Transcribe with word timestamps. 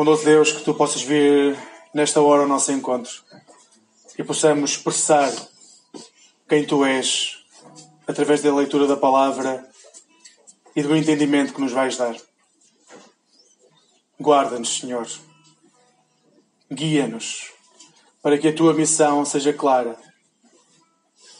Bondoso 0.00 0.24
Deus, 0.24 0.50
que 0.50 0.62
tu 0.62 0.72
possas 0.72 1.02
vir 1.02 1.58
nesta 1.92 2.22
hora 2.22 2.40
ao 2.40 2.48
nosso 2.48 2.72
encontro 2.72 3.22
e 4.18 4.24
possamos 4.24 4.70
expressar 4.70 5.30
quem 6.48 6.64
tu 6.66 6.86
és 6.86 7.44
através 8.06 8.40
da 8.40 8.54
leitura 8.54 8.86
da 8.86 8.96
palavra 8.96 9.62
e 10.74 10.82
do 10.82 10.96
entendimento 10.96 11.52
que 11.52 11.60
nos 11.60 11.72
vais 11.72 11.98
dar. 11.98 12.16
Guarda-nos, 14.18 14.78
Senhor. 14.78 15.06
Guia-nos 16.72 17.52
para 18.22 18.38
que 18.38 18.48
a 18.48 18.56
tua 18.56 18.72
missão 18.72 19.22
seja 19.26 19.52
clara, 19.52 19.98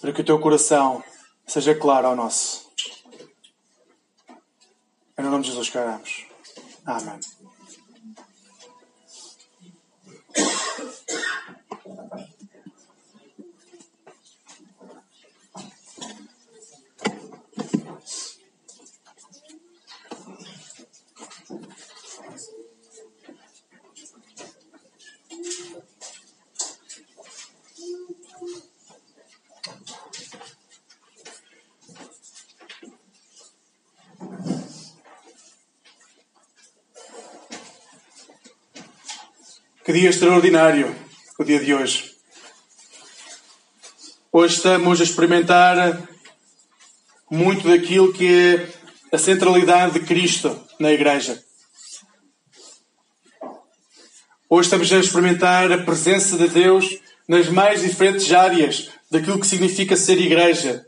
para 0.02 0.13
que 0.13 0.21
o 0.21 0.24
teu 0.24 0.38
coração 0.38 1.02
seja 1.47 1.74
claro 1.74 2.09
ao 2.09 2.15
nosso. 2.15 2.71
Em 5.19 5.23
nome 5.23 5.45
de 5.45 5.49
Jesus 5.49 5.71
que 5.71 5.79
oramos. 5.79 6.27
Amém. 6.85 7.19
Que 39.91 39.99
dia 39.99 40.10
extraordinário 40.10 40.95
o 41.37 41.43
dia 41.43 41.59
de 41.59 41.74
hoje. 41.74 42.13
Hoje 44.30 44.55
estamos 44.55 45.01
a 45.01 45.02
experimentar 45.02 46.09
muito 47.29 47.69
daquilo 47.69 48.13
que 48.13 48.24
é 48.33 48.68
a 49.13 49.18
centralidade 49.18 49.95
de 49.95 50.07
Cristo 50.07 50.57
na 50.79 50.93
Igreja. 50.93 51.43
Hoje 54.49 54.66
estamos 54.68 54.93
a 54.93 54.99
experimentar 54.99 55.73
a 55.73 55.79
presença 55.79 56.38
de 56.38 56.46
Deus 56.46 56.96
nas 57.27 57.49
mais 57.49 57.83
diferentes 57.83 58.33
áreas 58.33 58.91
daquilo 59.11 59.41
que 59.41 59.46
significa 59.49 59.96
ser 59.96 60.21
Igreja. 60.21 60.87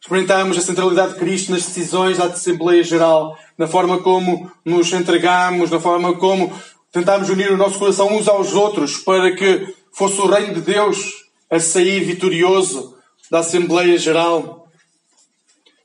Experimentamos 0.00 0.58
a 0.58 0.60
centralidade 0.60 1.14
de 1.14 1.18
Cristo 1.18 1.50
nas 1.50 1.64
decisões 1.64 2.18
da 2.18 2.26
Assembleia 2.26 2.84
Geral, 2.84 3.36
na 3.58 3.66
forma 3.66 4.00
como 4.00 4.50
nos 4.64 4.92
entregamos, 4.92 5.72
na 5.72 5.80
forma 5.80 6.16
como 6.16 6.52
tentámos 6.92 7.30
unir 7.30 7.50
o 7.50 7.56
nosso 7.56 7.78
coração 7.78 8.14
uns 8.14 8.28
aos 8.28 8.52
outros 8.52 8.98
para 8.98 9.34
que 9.34 9.74
fosse 9.92 10.20
o 10.20 10.26
reino 10.26 10.54
de 10.54 10.60
Deus 10.60 11.24
a 11.50 11.58
sair 11.58 12.04
vitorioso 12.04 12.96
da 13.30 13.38
Assembleia 13.38 13.96
Geral. 13.96 14.68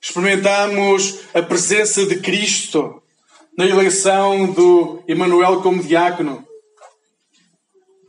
Experimentámos 0.02 1.20
a 1.34 1.42
presença 1.42 2.06
de 2.06 2.20
Cristo 2.20 3.02
na 3.58 3.66
eleição 3.66 4.52
do 4.52 5.02
Emanuel 5.08 5.62
como 5.62 5.82
diácono. 5.82 6.46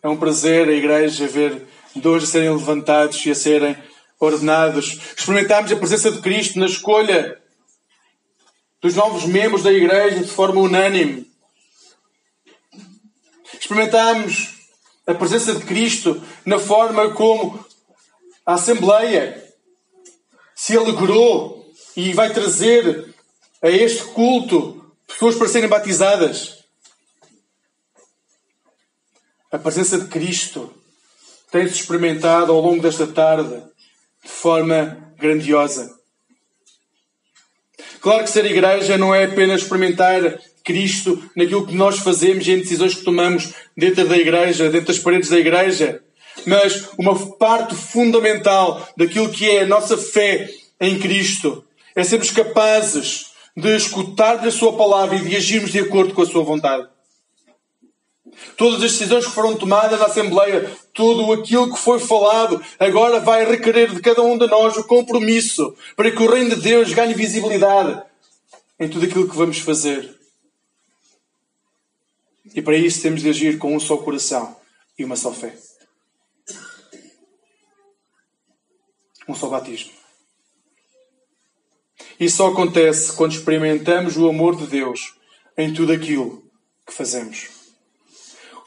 É 0.02 0.08
um 0.08 0.16
prazer 0.16 0.68
a 0.68 0.72
Igreja 0.72 1.28
ver 1.28 1.66
dois 1.94 2.24
a 2.24 2.26
serem 2.26 2.50
levantados 2.50 3.24
e 3.24 3.30
a 3.30 3.34
serem 3.34 3.76
ordenados. 4.18 4.98
Experimentámos 5.16 5.70
a 5.70 5.76
presença 5.76 6.10
de 6.10 6.20
Cristo 6.20 6.58
na 6.58 6.66
escolha 6.66 7.40
dos 8.80 8.94
novos 8.94 9.24
membros 9.24 9.62
da 9.62 9.72
Igreja 9.72 10.20
de 10.20 10.30
forma 10.30 10.60
unânime. 10.60 11.28
Experimentámos 13.54 14.58
a 15.06 15.14
presença 15.14 15.54
de 15.54 15.64
Cristo 15.64 16.22
na 16.44 16.58
forma 16.58 17.12
como 17.14 17.64
a 18.44 18.54
Assembleia 18.54 19.44
se 20.54 20.76
alegrou 20.76 21.70
e 21.96 22.12
vai 22.12 22.32
trazer 22.32 23.14
a 23.62 23.68
este 23.68 24.04
culto 24.04 24.92
pessoas 25.06 25.36
para 25.36 25.48
serem 25.48 25.68
batizadas. 25.68 26.58
A 29.50 29.58
presença 29.58 29.98
de 29.98 30.08
Cristo 30.08 30.74
tem-se 31.50 31.74
experimentado 31.74 32.52
ao 32.52 32.60
longo 32.60 32.82
desta 32.82 33.06
tarde 33.06 33.62
de 34.22 34.28
forma 34.28 35.14
grandiosa. 35.16 35.98
Claro 38.00 38.24
que 38.24 38.30
ser 38.30 38.44
igreja 38.44 38.98
não 38.98 39.14
é 39.14 39.24
apenas 39.24 39.62
experimentar 39.62 40.38
Cristo 40.68 41.30
naquilo 41.34 41.66
que 41.66 41.74
nós 41.74 41.98
fazemos 42.00 42.46
e 42.46 42.52
em 42.52 42.58
decisões 42.58 42.94
que 42.94 43.02
tomamos 43.02 43.54
dentro 43.74 44.06
da 44.06 44.18
igreja, 44.18 44.68
dentro 44.68 44.88
das 44.88 44.98
paredes 44.98 45.30
da 45.30 45.38
igreja. 45.38 46.02
Mas 46.46 46.90
uma 46.98 47.18
parte 47.36 47.74
fundamental 47.74 48.86
daquilo 48.94 49.30
que 49.30 49.48
é 49.48 49.62
a 49.62 49.66
nossa 49.66 49.96
fé 49.96 50.46
em 50.78 50.98
Cristo 50.98 51.64
é 51.96 52.04
sermos 52.04 52.30
capazes 52.30 53.28
de 53.56 53.74
escutar 53.74 54.46
a 54.46 54.50
Sua 54.50 54.74
palavra 54.74 55.16
e 55.16 55.22
de 55.22 55.36
agirmos 55.36 55.72
de 55.72 55.78
acordo 55.78 56.12
com 56.12 56.20
a 56.20 56.26
Sua 56.26 56.44
vontade. 56.44 56.86
Todas 58.58 58.82
as 58.82 58.92
decisões 58.92 59.24
que 59.24 59.32
foram 59.32 59.56
tomadas 59.56 59.98
na 59.98 60.04
Assembleia, 60.06 60.70
tudo 60.92 61.32
aquilo 61.32 61.72
que 61.72 61.80
foi 61.80 61.98
falado, 61.98 62.60
agora 62.78 63.20
vai 63.20 63.46
requerer 63.46 63.94
de 63.94 64.02
cada 64.02 64.22
um 64.22 64.36
de 64.36 64.46
nós 64.46 64.76
o 64.76 64.84
compromisso 64.84 65.74
para 65.96 66.10
que 66.10 66.22
o 66.22 66.30
Reino 66.30 66.50
de 66.50 66.60
Deus 66.60 66.92
ganhe 66.92 67.14
visibilidade 67.14 68.02
em 68.78 68.86
tudo 68.86 69.06
aquilo 69.06 69.28
que 69.28 69.36
vamos 69.36 69.58
fazer. 69.58 70.17
E 72.54 72.62
para 72.62 72.76
isso 72.76 73.02
temos 73.02 73.22
de 73.22 73.28
agir 73.28 73.58
com 73.58 73.74
um 73.74 73.80
só 73.80 73.96
coração 73.96 74.56
e 74.98 75.04
uma 75.04 75.16
só 75.16 75.32
fé. 75.32 75.54
Um 79.28 79.34
só 79.34 79.48
batismo. 79.48 79.92
Isso 82.18 82.38
só 82.38 82.48
acontece 82.48 83.12
quando 83.12 83.32
experimentamos 83.32 84.16
o 84.16 84.28
amor 84.28 84.56
de 84.56 84.66
Deus 84.66 85.14
em 85.56 85.72
tudo 85.72 85.92
aquilo 85.92 86.42
que 86.86 86.92
fazemos. 86.92 87.48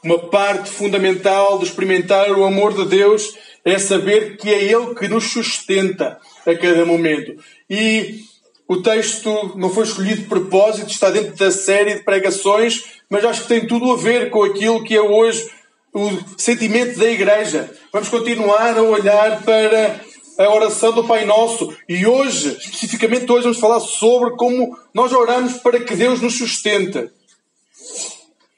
Uma 0.02 0.18
parte 0.30 0.70
fundamental 0.70 1.58
de 1.58 1.64
experimentar 1.64 2.30
o 2.32 2.44
amor 2.44 2.74
de 2.74 2.86
Deus 2.86 3.36
é 3.64 3.78
saber 3.78 4.36
que 4.36 4.50
é 4.50 4.64
Ele 4.64 4.94
que 4.94 5.06
nos 5.06 5.30
sustenta 5.30 6.18
a 6.46 6.54
cada 6.56 6.84
momento. 6.84 7.36
E 7.68 8.20
o 8.66 8.82
texto 8.82 9.56
não 9.56 9.70
foi 9.70 9.84
escolhido 9.84 10.22
de 10.22 10.28
propósito, 10.28 10.90
está 10.90 11.10
dentro 11.10 11.36
da 11.36 11.50
série 11.50 11.96
de 11.96 12.04
pregações, 12.04 13.01
mas 13.12 13.26
acho 13.26 13.42
que 13.42 13.48
tem 13.48 13.66
tudo 13.66 13.92
a 13.92 13.96
ver 13.98 14.30
com 14.30 14.42
aquilo 14.42 14.82
que 14.82 14.96
é 14.96 15.02
hoje 15.02 15.46
o 15.92 16.08
sentimento 16.38 16.98
da 16.98 17.10
Igreja. 17.10 17.70
Vamos 17.92 18.08
continuar 18.08 18.74
a 18.78 18.82
olhar 18.82 19.42
para 19.42 20.00
a 20.38 20.48
oração 20.48 20.92
do 20.94 21.04
Pai 21.04 21.26
Nosso 21.26 21.76
e 21.86 22.06
hoje, 22.06 22.56
especificamente 22.58 23.30
hoje, 23.30 23.42
vamos 23.42 23.60
falar 23.60 23.80
sobre 23.80 24.30
como 24.36 24.78
nós 24.94 25.12
oramos 25.12 25.58
para 25.58 25.78
que 25.80 25.94
Deus 25.94 26.22
nos 26.22 26.38
sustente. 26.38 27.10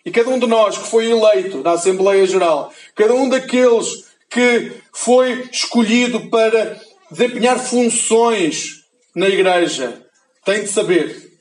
E 0.07 0.13
cada 0.13 0.31
um 0.31 0.39
de 0.39 0.47
nós 0.47 0.79
que 0.79 0.87
foi 0.87 1.11
eleito 1.11 1.59
na 1.59 1.73
Assembleia 1.73 2.25
Geral, 2.25 2.73
cada 2.95 3.13
um 3.13 3.29
daqueles 3.29 4.05
que 4.31 4.71
foi 4.93 5.49
escolhido 5.53 6.31
para 6.31 6.81
desempenhar 7.11 7.59
funções 7.59 8.85
na 9.17 9.29
Igreja, 9.29 10.01
tem 10.45 10.63
de 10.63 10.69
saber 10.69 11.33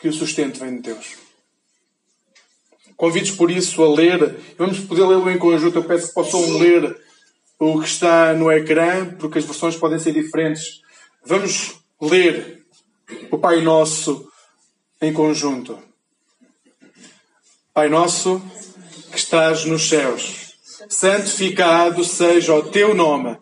que 0.00 0.08
o 0.08 0.12
sustento 0.12 0.58
vem 0.58 0.78
de 0.78 0.82
Deus. 0.82 1.21
Convido 3.02 3.36
por 3.36 3.50
isso 3.50 3.82
a 3.82 3.92
ler, 3.92 4.36
vamos 4.56 4.78
poder 4.78 5.04
lê-lo 5.04 5.28
em 5.28 5.36
conjunto. 5.36 5.76
Eu 5.76 5.82
peço 5.82 6.06
que 6.06 6.14
possam 6.14 6.40
ler 6.56 6.96
o 7.58 7.80
que 7.80 7.88
está 7.88 8.32
no 8.32 8.48
ecrã, 8.48 9.04
porque 9.18 9.40
as 9.40 9.44
versões 9.44 9.74
podem 9.74 9.98
ser 9.98 10.12
diferentes. 10.12 10.82
Vamos 11.26 11.80
ler 12.00 12.64
o 13.28 13.36
Pai 13.36 13.60
Nosso 13.60 14.30
em 15.00 15.12
conjunto. 15.12 15.76
Pai 17.74 17.88
Nosso 17.88 18.40
que 19.10 19.18
estás 19.18 19.64
nos 19.64 19.88
céus, 19.88 20.54
santificado 20.88 22.04
seja 22.04 22.54
o 22.54 22.70
teu 22.70 22.94
nome, 22.94 23.36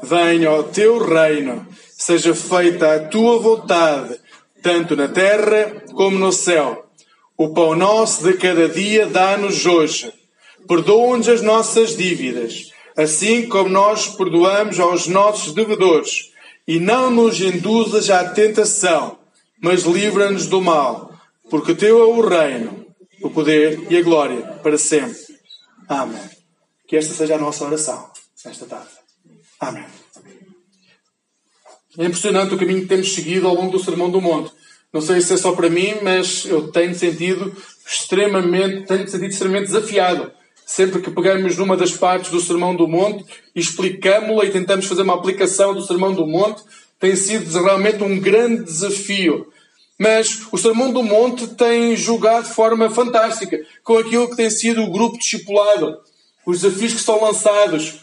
venha 0.00 0.52
o 0.52 0.62
teu 0.62 1.04
reino 1.04 1.66
seja 1.98 2.36
feita 2.36 2.94
a 2.94 3.00
tua 3.08 3.40
vontade, 3.40 4.16
tanto 4.62 4.94
na 4.94 5.08
terra 5.08 5.82
como 5.92 6.20
no 6.20 6.30
céu. 6.30 6.91
O 7.42 7.52
pão 7.52 7.74
nosso 7.74 8.22
de 8.22 8.34
cada 8.34 8.68
dia 8.68 9.04
dá-nos 9.04 9.66
hoje. 9.66 10.12
Perdoa-nos 10.68 11.28
as 11.28 11.42
nossas 11.42 11.96
dívidas, 11.96 12.70
assim 12.96 13.48
como 13.48 13.68
nós 13.68 14.06
perdoamos 14.06 14.78
aos 14.78 15.08
nossos 15.08 15.52
devedores. 15.52 16.30
E 16.68 16.78
não 16.78 17.10
nos 17.10 17.40
induzas 17.40 18.10
à 18.10 18.30
tentação, 18.30 19.18
mas 19.60 19.82
livra-nos 19.82 20.46
do 20.46 20.60
mal, 20.60 21.18
porque 21.50 21.74
teu 21.74 21.98
é 21.98 22.04
o 22.04 22.20
reino, 22.20 22.86
o 23.20 23.28
poder 23.28 23.90
e 23.90 23.96
a 23.96 24.02
glória 24.02 24.42
para 24.62 24.78
sempre. 24.78 25.18
Amém. 25.88 26.22
Que 26.86 26.96
esta 26.96 27.12
seja 27.12 27.34
a 27.34 27.38
nossa 27.38 27.64
oração 27.64 28.08
nesta 28.44 28.66
tarde. 28.66 28.90
Amém. 29.58 29.84
É 31.98 32.04
impressionante 32.04 32.54
o 32.54 32.58
caminho 32.58 32.82
que 32.82 32.86
temos 32.86 33.12
seguido 33.12 33.48
ao 33.48 33.54
longo 33.56 33.76
do 33.76 33.82
Sermão 33.82 34.08
do 34.08 34.20
Monte. 34.20 34.61
Não 34.92 35.00
sei 35.00 35.20
se 35.20 35.32
é 35.32 35.36
só 35.36 35.52
para 35.52 35.70
mim, 35.70 35.94
mas 36.02 36.44
eu 36.44 36.70
tenho 36.70 36.94
sentido 36.94 37.56
extremamente, 37.86 38.86
tenho 38.86 39.08
sentido 39.08 39.30
extremamente 39.30 39.66
desafiado. 39.66 40.30
Sempre 40.66 41.00
que 41.00 41.10
pegamos 41.10 41.56
numa 41.56 41.76
das 41.76 41.92
partes 41.92 42.30
do 42.30 42.40
Sermão 42.40 42.76
do 42.76 42.86
Monte 42.86 43.24
e 43.54 43.60
explicamos-la 43.60 44.44
e 44.44 44.50
tentamos 44.50 44.86
fazer 44.86 45.02
uma 45.02 45.14
aplicação 45.14 45.74
do 45.74 45.82
Sermão 45.82 46.12
do 46.12 46.26
Monte, 46.26 46.62
tem 47.00 47.16
sido 47.16 47.50
realmente 47.62 48.04
um 48.04 48.20
grande 48.20 48.64
desafio. 48.64 49.50
Mas 49.98 50.42
o 50.50 50.58
Sermão 50.58 50.92
do 50.92 51.02
Monte 51.02 51.46
tem 51.48 51.96
jogado 51.96 52.44
de 52.44 52.54
forma 52.54 52.90
fantástica 52.90 53.58
com 53.82 53.98
aquilo 53.98 54.28
que 54.28 54.36
tem 54.36 54.50
sido 54.50 54.82
o 54.82 54.90
grupo 54.90 55.18
discipulado, 55.18 55.98
os 56.44 56.60
desafios 56.60 56.94
que 56.94 57.00
são 57.00 57.22
lançados. 57.22 58.00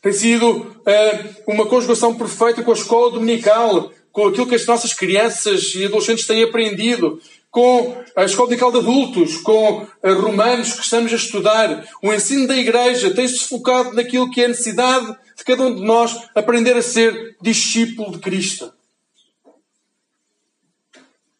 Tem 0.00 0.12
sido 0.12 0.50
uh, 0.50 1.34
uma 1.46 1.66
conjugação 1.66 2.14
perfeita 2.14 2.62
com 2.62 2.70
a 2.70 2.74
escola 2.74 3.12
dominical, 3.12 3.92
com 4.12 4.26
aquilo 4.26 4.46
que 4.46 4.54
as 4.54 4.66
nossas 4.66 4.92
crianças 4.92 5.74
e 5.74 5.86
adolescentes 5.86 6.26
têm 6.26 6.42
aprendido, 6.42 7.20
com 7.50 8.02
a 8.16 8.24
Escola 8.24 8.54
de 8.56 8.64
Adultos, 8.64 9.36
com 9.38 9.86
Romanos 10.02 10.72
que 10.72 10.82
estamos 10.82 11.12
a 11.12 11.16
estudar. 11.16 11.86
O 12.02 12.12
ensino 12.12 12.46
da 12.46 12.56
Igreja 12.56 13.14
tem-se 13.14 13.40
focado 13.40 13.92
naquilo 13.92 14.30
que 14.30 14.40
é 14.40 14.46
a 14.46 14.48
necessidade 14.48 15.14
de 15.36 15.44
cada 15.44 15.64
um 15.64 15.74
de 15.74 15.82
nós 15.82 16.16
aprender 16.34 16.74
a 16.76 16.82
ser 16.82 17.36
discípulo 17.42 18.12
de 18.12 18.20
Cristo. 18.20 18.72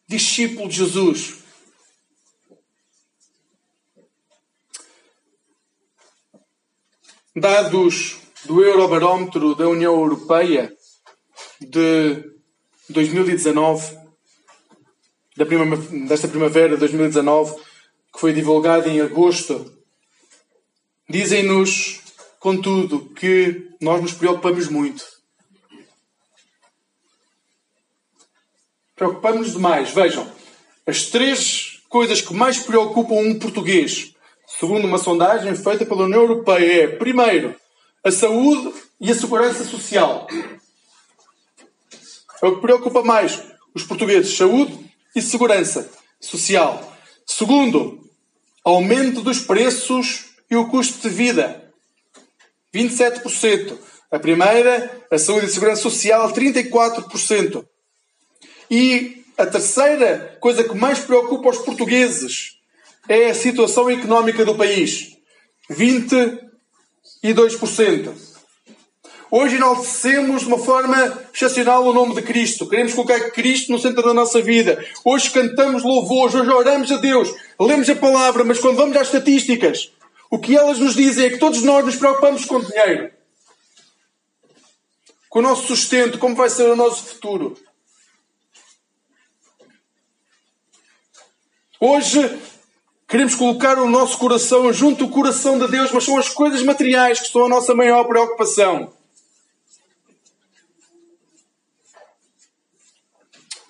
Discípulo 0.07 0.69
de 0.69 0.75
Jesus. 0.75 1.43
Dados 7.35 8.17
do 8.45 8.63
Eurobarómetro 8.63 9.55
da 9.55 9.67
União 9.67 9.95
Europeia 9.95 10.71
de 11.59 12.32
2019, 12.93 13.97
da 15.35 15.45
primavera, 15.45 16.07
desta 16.07 16.27
primavera 16.27 16.69
de 16.75 16.77
2019, 16.77 17.55
que 18.13 18.19
foi 18.19 18.31
divulgado 18.31 18.87
em 18.87 19.01
agosto, 19.01 19.73
dizem-nos, 21.09 22.01
contudo, 22.39 23.09
que 23.15 23.69
nós 23.81 24.01
nos 24.01 24.13
preocupamos 24.13 24.69
muito. 24.69 25.03
Preocupamos 28.95 29.51
demais. 29.51 29.91
Vejam, 29.91 30.31
as 30.85 31.07
três 31.07 31.81
coisas 31.89 32.21
que 32.21 32.33
mais 32.33 32.59
preocupam 32.59 33.15
um 33.15 33.37
português, 33.37 34.13
segundo 34.47 34.85
uma 34.85 34.97
sondagem 34.97 35.55
feita 35.55 35.85
pela 35.85 36.03
União 36.03 36.21
Europeia, 36.21 36.83
é, 36.83 36.87
primeiro, 36.87 37.55
a 38.03 38.11
saúde 38.11 38.73
e 38.99 39.11
a 39.11 39.15
segurança 39.15 39.63
social. 39.63 40.27
É 42.43 42.47
o 42.47 42.55
que 42.55 42.61
preocupa 42.61 43.01
mais 43.01 43.41
os 43.73 43.83
portugueses: 43.83 44.35
saúde 44.35 44.77
e 45.15 45.21
segurança 45.21 45.89
social. 46.19 46.93
Segundo, 47.25 48.05
aumento 48.65 49.21
dos 49.21 49.39
preços 49.39 50.25
e 50.51 50.57
o 50.57 50.67
custo 50.67 51.07
de 51.07 51.15
vida. 51.15 51.63
27%. 52.75 53.77
A 54.11 54.19
primeira, 54.19 55.05
a 55.09 55.17
saúde 55.17 55.45
e 55.45 55.49
segurança 55.49 55.83
social, 55.83 56.33
34%. 56.33 57.65
E 58.69 59.23
a 59.37 59.45
terceira 59.45 60.37
coisa 60.41 60.65
que 60.65 60.75
mais 60.75 60.99
preocupa 60.99 61.49
os 61.49 61.59
portugueses 61.59 62.57
é 63.07 63.29
a 63.29 63.33
situação 63.33 63.89
económica 63.89 64.43
do 64.43 64.55
país. 64.55 65.15
22%. 65.71 68.32
Hoje 69.35 69.55
enaltecemos 69.55 70.41
de 70.43 70.47
uma 70.47 70.59
forma 70.59 71.25
excepcional 71.33 71.83
o 71.83 71.91
nome 71.91 72.13
de 72.13 72.21
Cristo. 72.21 72.69
Queremos 72.69 72.93
colocar 72.93 73.31
Cristo 73.31 73.71
no 73.71 73.79
centro 73.79 74.03
da 74.03 74.13
nossa 74.13 74.39
vida. 74.39 74.85
Hoje 75.03 75.31
cantamos 75.31 75.81
louvores, 75.81 76.35
hoje 76.35 76.51
oramos 76.51 76.91
a 76.91 76.97
Deus, 76.97 77.33
lemos 77.59 77.89
a 77.89 77.95
palavra, 77.95 78.43
mas 78.43 78.59
quando 78.59 78.75
vamos 78.75 78.95
às 78.95 79.07
estatísticas, 79.07 79.91
o 80.29 80.37
que 80.37 80.55
elas 80.55 80.77
nos 80.77 80.93
dizem 80.93 81.25
é 81.25 81.29
que 81.31 81.39
todos 81.39 81.63
nós 81.63 81.83
nos 81.83 81.95
preocupamos 81.95 82.45
com 82.45 82.59
dinheiro. 82.59 83.11
Com 85.27 85.39
o 85.39 85.41
nosso 85.41 85.65
sustento, 85.65 86.19
como 86.19 86.35
vai 86.35 86.51
ser 86.51 86.69
o 86.69 86.75
nosso 86.75 87.03
futuro. 87.03 87.57
Hoje 91.79 92.39
queremos 93.07 93.33
colocar 93.33 93.79
o 93.79 93.89
nosso 93.89 94.15
coração 94.19 94.71
junto 94.71 95.05
ao 95.05 95.09
coração 95.09 95.57
de 95.57 95.67
Deus, 95.69 95.91
mas 95.91 96.03
são 96.03 96.19
as 96.19 96.29
coisas 96.29 96.61
materiais 96.61 97.19
que 97.19 97.29
são 97.29 97.45
a 97.45 97.49
nossa 97.49 97.73
maior 97.73 98.03
preocupação. 98.03 98.93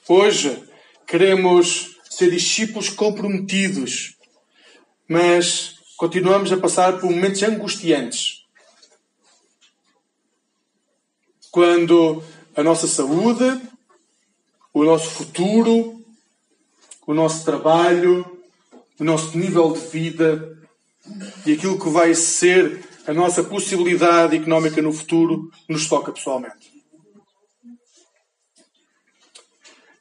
Hoje 0.07 0.61
queremos 1.07 1.95
ser 2.09 2.29
discípulos 2.29 2.89
comprometidos, 2.89 4.17
mas 5.07 5.75
continuamos 5.95 6.51
a 6.51 6.57
passar 6.57 6.99
por 6.99 7.09
momentos 7.09 7.41
angustiantes. 7.41 8.43
Quando 11.49 12.21
a 12.53 12.61
nossa 12.61 12.85
saúde, 12.85 13.61
o 14.73 14.83
nosso 14.83 15.09
futuro, 15.09 16.03
o 17.07 17.13
nosso 17.13 17.45
trabalho, 17.45 18.43
o 18.99 19.05
nosso 19.05 19.37
nível 19.37 19.71
de 19.71 19.87
vida 19.87 20.57
e 21.45 21.53
aquilo 21.53 21.79
que 21.79 21.87
vai 21.87 22.13
ser 22.13 22.83
a 23.07 23.13
nossa 23.13 23.41
possibilidade 23.41 24.35
económica 24.35 24.81
no 24.81 24.91
futuro 24.91 25.49
nos 25.69 25.87
toca 25.87 26.11
pessoalmente. 26.11 26.72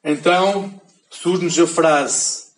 Então 0.04 0.80
surge-nos 1.10 1.58
a 1.58 1.66
frase 1.66 2.52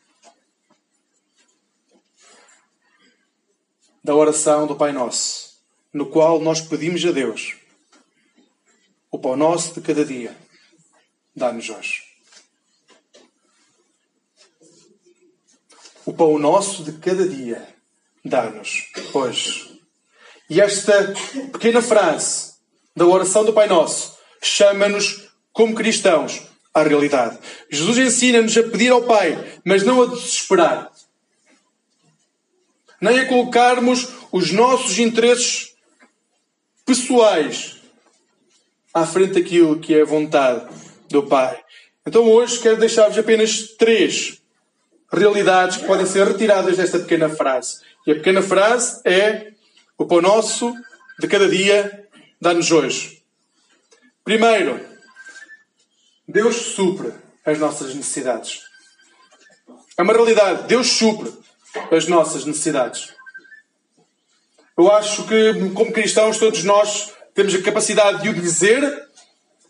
da 4.02 4.14
oração 4.14 4.67
do 4.67 4.76
Pai 4.76 4.93
Nosso, 4.93 5.58
no 5.93 6.06
qual 6.06 6.41
nós 6.41 6.61
pedimos 6.61 7.05
a 7.05 7.12
Deus 7.12 7.56
o 9.14 9.19
pão 9.19 9.37
nosso 9.37 9.75
de 9.75 9.81
cada 9.81 10.05
dia, 10.05 10.37
dá-nos 11.37 11.69
hoje. 11.70 12.02
O 16.05 16.12
pão 16.12 16.37
nosso 16.37 16.82
de 16.82 16.94
cada 16.94 17.25
dia, 17.29 17.64
dá-nos 18.25 18.90
hoje. 19.12 19.80
E 20.50 20.61
esta 20.61 21.14
pequena 21.52 21.80
frase 21.80 22.54
da 22.97 23.07
oração 23.07 23.45
do 23.45 23.52
Pai 23.52 23.69
Nosso 23.69 24.19
chama-nos, 24.42 25.28
como 25.52 25.76
cristãos, 25.76 26.42
à 26.75 26.83
realidade. 26.83 27.38
Jesus 27.71 27.97
ensina-nos 27.99 28.57
a 28.57 28.64
pedir 28.64 28.90
ao 28.90 29.02
Pai, 29.02 29.38
mas 29.64 29.85
não 29.85 30.02
a 30.02 30.07
desesperar. 30.07 30.90
Nem 33.00 33.21
a 33.21 33.26
colocarmos 33.26 34.09
os 34.33 34.50
nossos 34.50 34.99
interesses 34.99 35.75
pessoais 36.85 37.76
à 38.93 39.07
frente 39.07 39.35
daquilo 39.35 39.78
que 39.78 39.95
é 39.95 40.02
a 40.02 40.07
vontade 40.07 40.66
do 41.09 41.23
Pai. 41.23 41.62
Então 42.04 42.25
hoje 42.25 42.61
quero 42.61 42.76
deixar-vos 42.76 43.19
apenas 43.19 43.69
três 43.78 44.43
realidades 45.12 45.76
que 45.76 45.87
podem 45.87 46.07
ser 46.07 46.26
retiradas 46.26 46.76
desta 46.76 46.99
pequena 46.99 47.28
frase. 47.28 47.81
E 48.07 48.12
a 48.12 48.14
pequena 48.14 48.43
frase 48.43 49.00
é: 49.04 49.52
O 49.97 50.04
pão 50.04 50.21
nosso 50.21 50.75
de 51.19 51.28
cada 51.28 51.49
dia 51.49 52.07
dá-nos 52.40 52.71
hoje. 52.71 53.23
Primeiro, 54.25 54.94
Deus 56.26 56.57
supre 56.57 57.12
as 57.45 57.59
nossas 57.59 57.95
necessidades. 57.95 58.62
É 59.97 60.02
uma 60.02 60.12
realidade. 60.12 60.66
Deus 60.66 60.88
supre 60.88 61.33
as 61.90 62.07
nossas 62.07 62.45
necessidades. 62.45 63.12
Eu 64.76 64.90
acho 64.90 65.25
que, 65.25 65.71
como 65.71 65.93
cristãos, 65.93 66.38
todos 66.38 66.64
nós 66.64 67.12
temos 67.35 67.54
a 67.54 67.62
capacidade 67.62 68.23
de 68.23 68.28
o 68.28 68.35
dizer, 68.35 69.09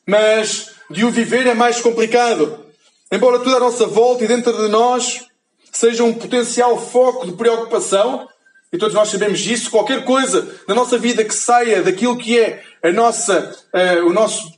mas 0.06 0.70
de 0.90 1.04
o 1.04 1.11
viver 1.11 1.46
é 1.46 1.54
mais 1.54 1.80
complicado. 1.80 2.64
Embora 3.11 3.38
tudo 3.38 3.56
à 3.56 3.61
nossa 3.61 3.87
volta 3.87 4.25
e 4.25 4.28
dentro 4.28 4.52
de 4.52 4.68
nós 4.68 5.26
seja 5.73 6.04
um 6.04 6.14
potencial 6.14 6.78
foco 6.78 7.26
de 7.26 7.32
preocupação, 7.32 8.28
e 8.73 8.78
todos 8.78 8.94
nós 8.94 9.08
sabemos 9.08 9.40
disso, 9.40 9.70
qualquer 9.70 10.04
coisa 10.04 10.52
na 10.66 10.75
nossa 10.75 10.96
vida 10.96 11.25
que 11.25 11.34
saia 11.34 11.82
daquilo 11.82 12.16
que 12.16 12.38
é 12.38 12.62
a 12.82 12.92
nossa, 12.92 13.56
uh, 13.73 14.06
o 14.06 14.12
nosso 14.12 14.52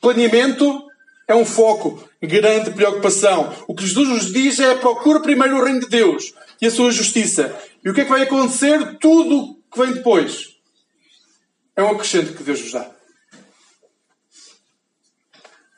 planeamento 0.00 0.83
é 1.26 1.34
um 1.34 1.44
foco, 1.44 2.08
grande 2.22 2.70
preocupação. 2.72 3.54
O 3.66 3.74
que 3.74 3.86
Jesus 3.86 4.08
nos 4.08 4.32
diz 4.32 4.58
é 4.58 4.74
procura 4.74 5.20
primeiro 5.20 5.56
o 5.56 5.64
reino 5.64 5.80
de 5.80 5.88
Deus 5.88 6.34
e 6.60 6.66
a 6.66 6.70
sua 6.70 6.90
justiça. 6.90 7.56
E 7.84 7.88
o 7.88 7.94
que 7.94 8.02
é 8.02 8.04
que 8.04 8.10
vai 8.10 8.22
acontecer? 8.22 8.98
Tudo 8.98 9.62
que 9.72 9.78
vem 9.78 9.92
depois 9.92 10.54
é 11.76 11.82
um 11.82 11.90
acrescente 11.90 12.32
que 12.32 12.42
Deus 12.42 12.60
nos 12.60 12.72
dá. 12.72 12.90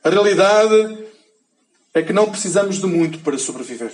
A 0.04 0.10
realidade 0.10 1.06
é 1.94 2.02
que 2.02 2.12
não 2.12 2.30
precisamos 2.30 2.78
de 2.78 2.86
muito 2.86 3.20
para 3.20 3.38
sobreviver. 3.38 3.92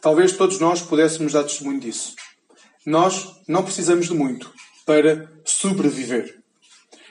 Talvez 0.00 0.32
todos 0.32 0.58
nós 0.58 0.82
pudéssemos 0.82 1.32
dar 1.32 1.44
testemunho 1.44 1.80
disso. 1.80 2.14
Nós 2.84 3.40
não 3.46 3.62
precisamos 3.62 4.06
de 4.06 4.14
muito 4.14 4.52
para 4.84 5.30
sobreviver. 5.44 6.37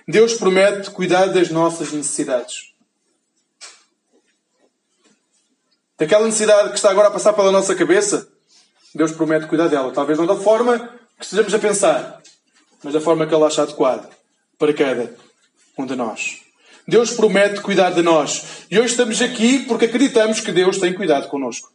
Deus 0.07 0.33
promete 0.35 0.89
cuidar 0.91 1.27
das 1.27 1.49
nossas 1.49 1.91
necessidades. 1.91 2.77
daquela 5.97 6.25
necessidade 6.25 6.69
que 6.69 6.75
está 6.75 6.91
agora 6.91 7.07
a 7.07 7.11
passar 7.11 7.33
pela 7.33 7.51
nossa 7.51 7.73
cabeça, 7.73 8.27
Deus 8.93 9.11
promete 9.11 9.47
cuidar 9.47 9.67
dela. 9.67 9.91
Talvez 9.91 10.17
não 10.17 10.25
da 10.25 10.35
forma 10.35 10.77
que 11.17 11.23
estejamos 11.23 11.53
a 11.53 11.59
pensar, 11.59 12.21
mas 12.83 12.93
da 12.93 13.01
forma 13.01 13.25
que 13.25 13.33
Ele 13.33 13.43
acha 13.43 13.63
adequada 13.63 14.07
para 14.57 14.73
cada 14.73 15.11
um 15.77 15.85
de 15.85 15.95
nós. 15.95 16.41
Deus 16.87 17.11
promete 17.11 17.61
cuidar 17.61 17.89
de 17.89 18.01
nós. 18.01 18.65
E 18.71 18.79
hoje 18.79 18.91
estamos 18.91 19.21
aqui 19.21 19.65
porque 19.67 19.85
acreditamos 19.85 20.39
que 20.39 20.51
Deus 20.51 20.77
tem 20.77 20.93
cuidado 20.93 21.27
connosco. 21.27 21.73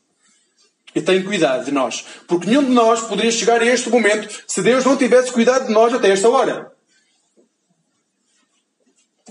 E 0.95 1.03
tem 1.03 1.23
cuidado 1.23 1.65
de 1.65 1.73
nós. 1.73 2.05
Porque 2.27 2.47
nenhum 2.47 2.65
de 2.65 2.71
nós 2.71 3.03
poderia 3.03 3.31
chegar 3.31 3.61
a 3.61 3.67
este 3.67 3.91
momento 3.91 4.43
se 4.47 4.63
Deus 4.63 4.85
não 4.85 4.97
tivesse 4.97 5.33
cuidado 5.33 5.67
de 5.67 5.73
nós 5.73 5.93
até 5.93 6.11
esta 6.11 6.29
hora. 6.29 6.73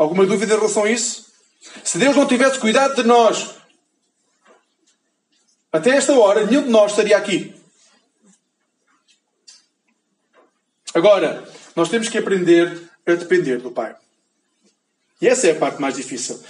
Alguma 0.01 0.25
dúvida 0.25 0.51
em 0.51 0.57
relação 0.57 0.85
a 0.85 0.89
isso? 0.89 1.27
Se 1.83 1.99
Deus 1.99 2.15
não 2.15 2.25
tivesse 2.25 2.57
cuidado 2.57 2.95
de 2.95 3.03
nós 3.03 3.51
até 5.71 5.91
esta 5.91 6.13
hora, 6.13 6.43
nenhum 6.43 6.63
de 6.63 6.69
nós 6.69 6.89
estaria 6.89 7.15
aqui. 7.15 7.53
Agora, 10.91 11.47
nós 11.75 11.87
temos 11.87 12.09
que 12.09 12.17
aprender 12.17 12.81
a 13.05 13.13
depender 13.13 13.59
do 13.59 13.69
Pai. 13.69 13.95
E 15.21 15.27
essa 15.27 15.45
é 15.45 15.51
a 15.51 15.59
parte 15.59 15.79
mais 15.79 15.93
difícil. 15.93 16.41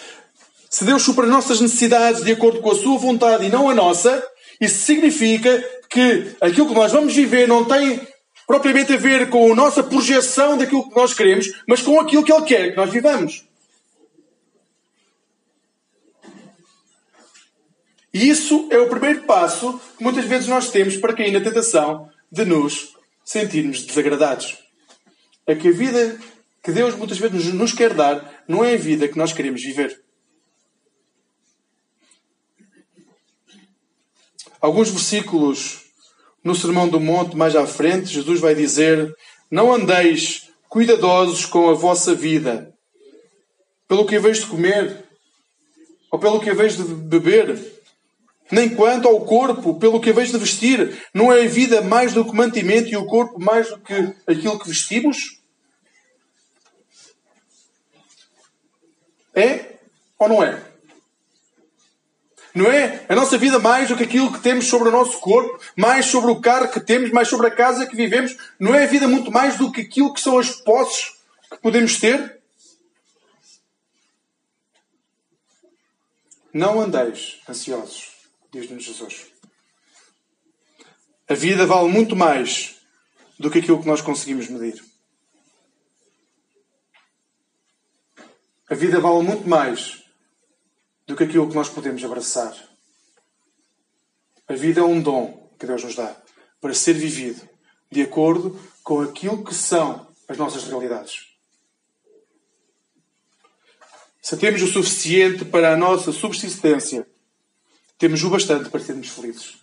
Se 0.70 0.86
Deus 0.86 1.04
supra 1.04 1.26
as 1.26 1.32
nossas 1.32 1.60
necessidades 1.60 2.24
de 2.24 2.32
acordo 2.32 2.62
com 2.62 2.72
a 2.72 2.76
sua 2.76 2.98
vontade 2.98 3.48
e 3.48 3.50
não 3.50 3.70
a 3.70 3.76
nossa, 3.76 4.26
isso 4.62 4.86
significa 4.86 5.62
que 5.90 6.38
aquilo 6.40 6.70
que 6.70 6.74
nós 6.74 6.94
vamos 6.94 7.14
viver 7.14 7.50
não 7.50 7.66
tem 7.66 8.00
propriamente 8.48 8.94
a 8.94 8.98
ver 8.98 9.30
com 9.30 9.52
a 9.52 9.56
nossa 9.56 9.84
projeção 9.84 10.58
daquilo 10.58 10.90
que 10.90 10.96
nós 10.96 11.14
queremos, 11.14 11.48
mas 11.68 11.82
com 11.82 12.00
aquilo 12.00 12.24
que 12.24 12.32
Ele 12.32 12.46
quer 12.46 12.72
que 12.72 12.78
nós 12.78 12.90
vivamos. 12.90 13.46
E 18.14 18.30
isso 18.30 18.68
é 18.70 18.78
o 18.78 18.90
primeiro 18.90 19.24
passo 19.24 19.80
que 19.98 20.04
muitas 20.04 20.26
vezes 20.26 20.48
nós 20.48 20.70
temos 20.70 20.98
para 20.98 21.16
cair 21.16 21.32
na 21.32 21.40
tentação 21.40 22.10
de 22.30 22.44
nos 22.44 22.94
sentirmos 23.24 23.84
desagradados. 23.84 24.58
É 25.48 25.56
que 25.56 25.70
a 25.70 25.72
vida 25.72 26.20
que 26.62 26.72
Deus 26.72 26.96
muitas 26.96 27.18
vezes 27.18 27.54
nos 27.54 27.74
quer 27.74 27.94
dar 27.94 28.44
não 28.48 28.64
é 28.64 28.74
a 28.74 28.78
vida 28.78 29.08
que 29.08 29.18
nós 29.18 29.34
queremos 29.34 29.62
viver. 29.62 30.04
Alguns 34.60 34.90
versículos 34.90 35.91
no 36.44 36.56
Sermão 36.56 36.88
do 36.88 37.00
Monte, 37.00 37.36
mais 37.36 37.56
à 37.56 37.68
frente, 37.68 38.14
Jesus 38.14 38.40
vai 38.40 38.56
dizer: 38.56 39.14
Não 39.50 39.74
andeis 39.74 40.50
cuidadosos 40.70 41.46
com 41.46 41.70
a 41.70 41.74
vossa 41.74 42.16
vida, 42.16 42.74
pelo 43.88 44.06
que 44.06 44.16
haveis 44.16 44.40
de 44.40 44.48
comer, 44.48 45.06
ou 46.10 46.20
pelo 46.20 46.40
que 46.40 46.50
haveis 46.50 46.78
de 46.78 46.84
beber, 46.84 47.60
nem 48.52 48.70
quanto 48.70 49.08
ao 49.08 49.26
corpo, 49.26 49.80
pelo 49.80 50.00
que 50.00 50.10
haveis 50.10 50.32
de 50.32 50.38
vestir. 50.38 51.02
Não 51.14 51.32
é 51.32 51.44
a 51.44 51.48
vida 51.48 51.82
mais 51.82 52.14
do 52.14 52.26
que 52.26 52.36
mantimento 52.36 52.90
e 52.90 52.98
o 52.98 53.06
corpo 53.06 53.40
mais 53.40 53.70
do 53.70 53.80
que 53.80 54.14
aquilo 54.28 54.60
que 54.60 54.68
vestimos? 54.68 55.40
É 59.34 59.72
ou 60.20 60.30
não 60.30 60.44
é? 60.44 60.71
Não 62.54 62.70
é 62.70 63.06
a 63.08 63.16
nossa 63.16 63.38
vida 63.38 63.60
mais 63.60 63.88
do 63.88 63.96
que 63.96 64.04
aquilo 64.04 64.32
que 64.32 64.42
temos 64.42 64.66
sobre 64.66 64.90
o 64.90 64.92
nosso 64.92 65.20
corpo, 65.20 65.60
mais 65.76 66.08
sobre 66.08 66.32
o 66.32 66.42
carro 66.42 66.70
que 66.70 66.80
temos, 66.80 67.10
mais 67.12 67.30
sobre 67.30 67.48
a 67.48 67.52
casa 67.52 67.86
que 67.86 67.96
vivemos? 67.96 68.36
Não 68.60 68.76
é 68.76 68.84
a 68.84 68.88
vida 68.88 69.08
muito 69.08 69.32
mais 69.32 69.58
do 69.58 69.72
que 69.72 69.82
aquilo 69.82 70.14
que 70.14 70.20
são 70.20 70.38
as 70.38 70.52
posses 70.52 71.14
que 71.50 71.58
podemos 71.58 71.98
ter? 71.98 72.40
Não 76.54 76.82
andeis 76.82 77.40
ansiosos, 77.48 78.10
diz-nos 78.52 78.84
Jesus. 78.84 79.28
A 81.30 81.34
vida 81.34 81.66
vale 81.66 81.88
muito 81.88 82.14
mais 82.14 82.76
do 83.40 83.50
que 83.50 83.60
aquilo 83.60 83.82
que 83.82 83.88
nós 83.88 84.02
conseguimos 84.02 84.50
medir. 84.50 84.84
A 88.70 88.76
vida 88.76 89.00
vale 89.00 89.24
muito 89.24 89.48
mais 89.48 90.01
do 91.12 91.18
que 91.18 91.26
aquilo 91.26 91.50
que 91.50 91.56
nós 91.56 91.68
podemos 91.68 92.02
abraçar. 92.06 92.56
A 94.48 94.54
vida 94.54 94.80
é 94.80 94.84
um 94.84 95.02
dom 95.02 95.52
que 95.60 95.66
Deus 95.66 95.84
nos 95.84 95.94
dá 95.94 96.16
para 96.62 96.74
ser 96.74 96.94
vivido 96.94 97.48
de 97.92 98.02
acordo 98.02 98.58
com 98.82 99.02
aquilo 99.02 99.44
que 99.44 99.54
são 99.54 100.08
as 100.26 100.38
nossas 100.38 100.64
realidades. 100.64 101.28
Se 104.22 104.38
temos 104.38 104.62
o 104.62 104.68
suficiente 104.68 105.44
para 105.44 105.74
a 105.74 105.78
nossa 105.78 106.14
subsistência, 106.14 107.06
temos 107.98 108.24
o 108.24 108.30
bastante 108.30 108.70
para 108.70 108.80
sermos 108.80 109.10
felizes. 109.10 109.58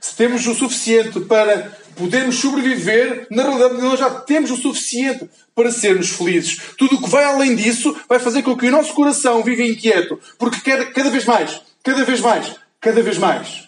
Se 0.00 0.16
temos 0.16 0.44
o 0.48 0.54
suficiente 0.54 1.20
para 1.20 1.78
podermos 1.96 2.36
sobreviver, 2.36 3.26
na 3.30 3.42
realidade 3.42 3.80
nós 3.80 3.98
já 3.98 4.10
temos 4.20 4.50
o 4.50 4.56
suficiente 4.56 5.28
para 5.54 5.72
sermos 5.72 6.10
felizes. 6.10 6.60
Tudo 6.76 6.96
o 6.96 7.02
que 7.02 7.10
vai 7.10 7.24
além 7.24 7.56
disso 7.56 7.98
vai 8.08 8.18
fazer 8.18 8.42
com 8.42 8.56
que 8.56 8.68
o 8.68 8.70
nosso 8.70 8.94
coração 8.94 9.42
viva 9.42 9.62
inquieto, 9.62 10.20
porque 10.38 10.60
quer 10.60 10.92
cada 10.92 11.10
vez 11.10 11.24
mais, 11.24 11.60
cada 11.82 12.04
vez 12.04 12.20
mais, 12.20 12.54
cada 12.80 13.02
vez 13.02 13.18
mais. 13.18 13.66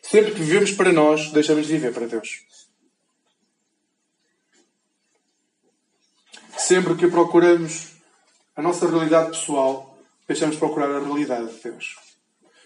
Sempre 0.00 0.30
que 0.30 0.42
vivemos 0.42 0.70
para 0.70 0.92
nós, 0.92 1.32
deixamos 1.32 1.66
de 1.66 1.72
viver 1.72 1.92
para 1.92 2.06
Deus. 2.06 2.44
Sempre 6.56 6.94
que 6.94 7.08
procuramos 7.08 7.88
a 8.54 8.62
nossa 8.62 8.88
realidade 8.88 9.30
pessoal, 9.30 9.98
deixamos 10.28 10.54
de 10.54 10.60
procurar 10.60 10.88
a 10.88 11.00
realidade 11.00 11.52
de 11.52 11.60
Deus. 11.60 12.03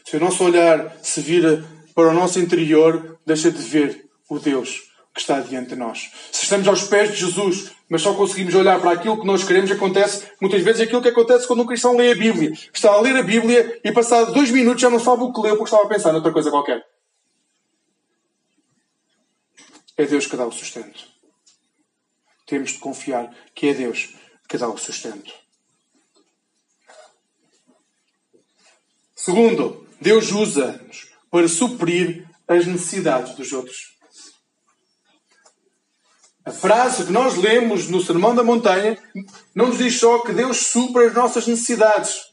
Se 0.09 0.17
o 0.17 0.21
nosso 0.21 0.43
olhar 0.43 0.97
se 1.03 1.21
vira 1.21 1.63
para 1.95 2.09
o 2.09 2.15
nosso 2.15 2.39
interior, 2.39 3.21
deixa 3.27 3.51
de 3.51 3.59
ver 3.59 4.09
o 4.27 4.39
Deus 4.39 4.91
que 5.13 5.21
está 5.21 5.39
diante 5.41 5.71
de 5.71 5.77
nós. 5.77 6.11
Se 6.33 6.45
estamos 6.45 6.67
aos 6.67 6.85
pés 6.85 7.11
de 7.11 7.17
Jesus, 7.17 7.73
mas 7.91 8.01
só 8.01 8.15
conseguimos 8.15 8.55
olhar 8.55 8.81
para 8.81 8.93
aquilo 8.93 9.21
que 9.21 9.27
nós 9.27 9.45
queremos, 9.45 9.71
acontece 9.71 10.27
muitas 10.41 10.63
vezes 10.63 10.81
aquilo 10.81 11.03
que 11.03 11.11
acontece 11.11 11.47
quando 11.47 11.63
um 11.63 11.67
cristão 11.67 11.95
lê 11.95 12.13
a 12.13 12.15
Bíblia. 12.15 12.53
Está 12.73 12.93
a 12.93 13.01
ler 13.03 13.17
a 13.17 13.23
Bíblia 13.23 13.83
e 13.85 13.93
passado 13.93 14.33
dois 14.33 14.51
minutos 14.51 14.81
já 14.81 14.89
não 14.89 14.99
sabe 14.99 15.25
o 15.25 15.31
que 15.31 15.43
leu 15.43 15.59
porque 15.59 15.65
estava 15.65 15.83
a 15.83 15.89
pensar 15.89 16.11
noutra 16.11 16.33
coisa 16.33 16.51
qualquer. 16.51 16.83
É 19.95 20.07
Deus 20.07 20.27
que 20.27 20.37
dá 20.39 20.47
o 20.47 20.53
sustento. 20.53 21.05
Temos 22.47 22.71
de 22.71 22.79
confiar 22.79 23.31
que 23.55 23.69
é 23.69 23.75
Deus 23.75 24.15
que 24.49 24.57
dá 24.57 24.71
o 24.71 24.79
sustento. 24.79 25.35
Segundo, 29.19 29.85
Deus 30.01 30.31
usa-nos 30.31 31.09
para 31.29 31.49
suprir 31.49 32.25
as 32.47 32.65
necessidades 32.67 33.35
dos 33.35 33.53
outros. 33.53 33.99
A 36.47 36.53
frase 36.53 37.05
que 37.05 37.13
nós 37.13 37.37
lemos 37.37 37.89
no 37.89 38.01
Sermão 38.01 38.33
da 38.33 38.45
Montanha 38.45 38.97
não 39.53 39.67
nos 39.67 39.79
diz 39.79 39.99
só 39.99 40.21
que 40.21 40.33
Deus 40.33 40.69
supra 40.69 41.09
as 41.09 41.15
nossas 41.15 41.49
necessidades. 41.49 42.29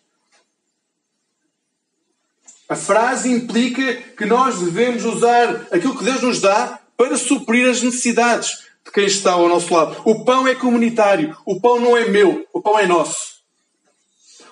A 2.70 2.76
frase 2.76 3.32
implica 3.32 3.96
que 4.16 4.26
nós 4.26 4.60
devemos 4.60 5.04
usar 5.06 5.68
aquilo 5.72 5.98
que 5.98 6.06
Deus 6.06 6.22
nos 6.22 6.40
dá 6.40 6.80
para 6.96 7.18
suprir 7.18 7.68
as 7.68 7.82
necessidades 7.82 8.60
de 8.86 8.92
quem 8.92 9.06
está 9.06 9.34
ao 9.34 9.50
nosso 9.50 9.74
lado. 9.74 10.02
O 10.06 10.24
pão 10.24 10.48
é 10.48 10.54
comunitário. 10.54 11.36
O 11.46 11.60
pão 11.60 11.80
não 11.80 11.98
é 11.98 12.08
meu. 12.08 12.48
O 12.54 12.62
pão 12.62 12.78
é 12.78 12.86
nosso. 12.86 13.44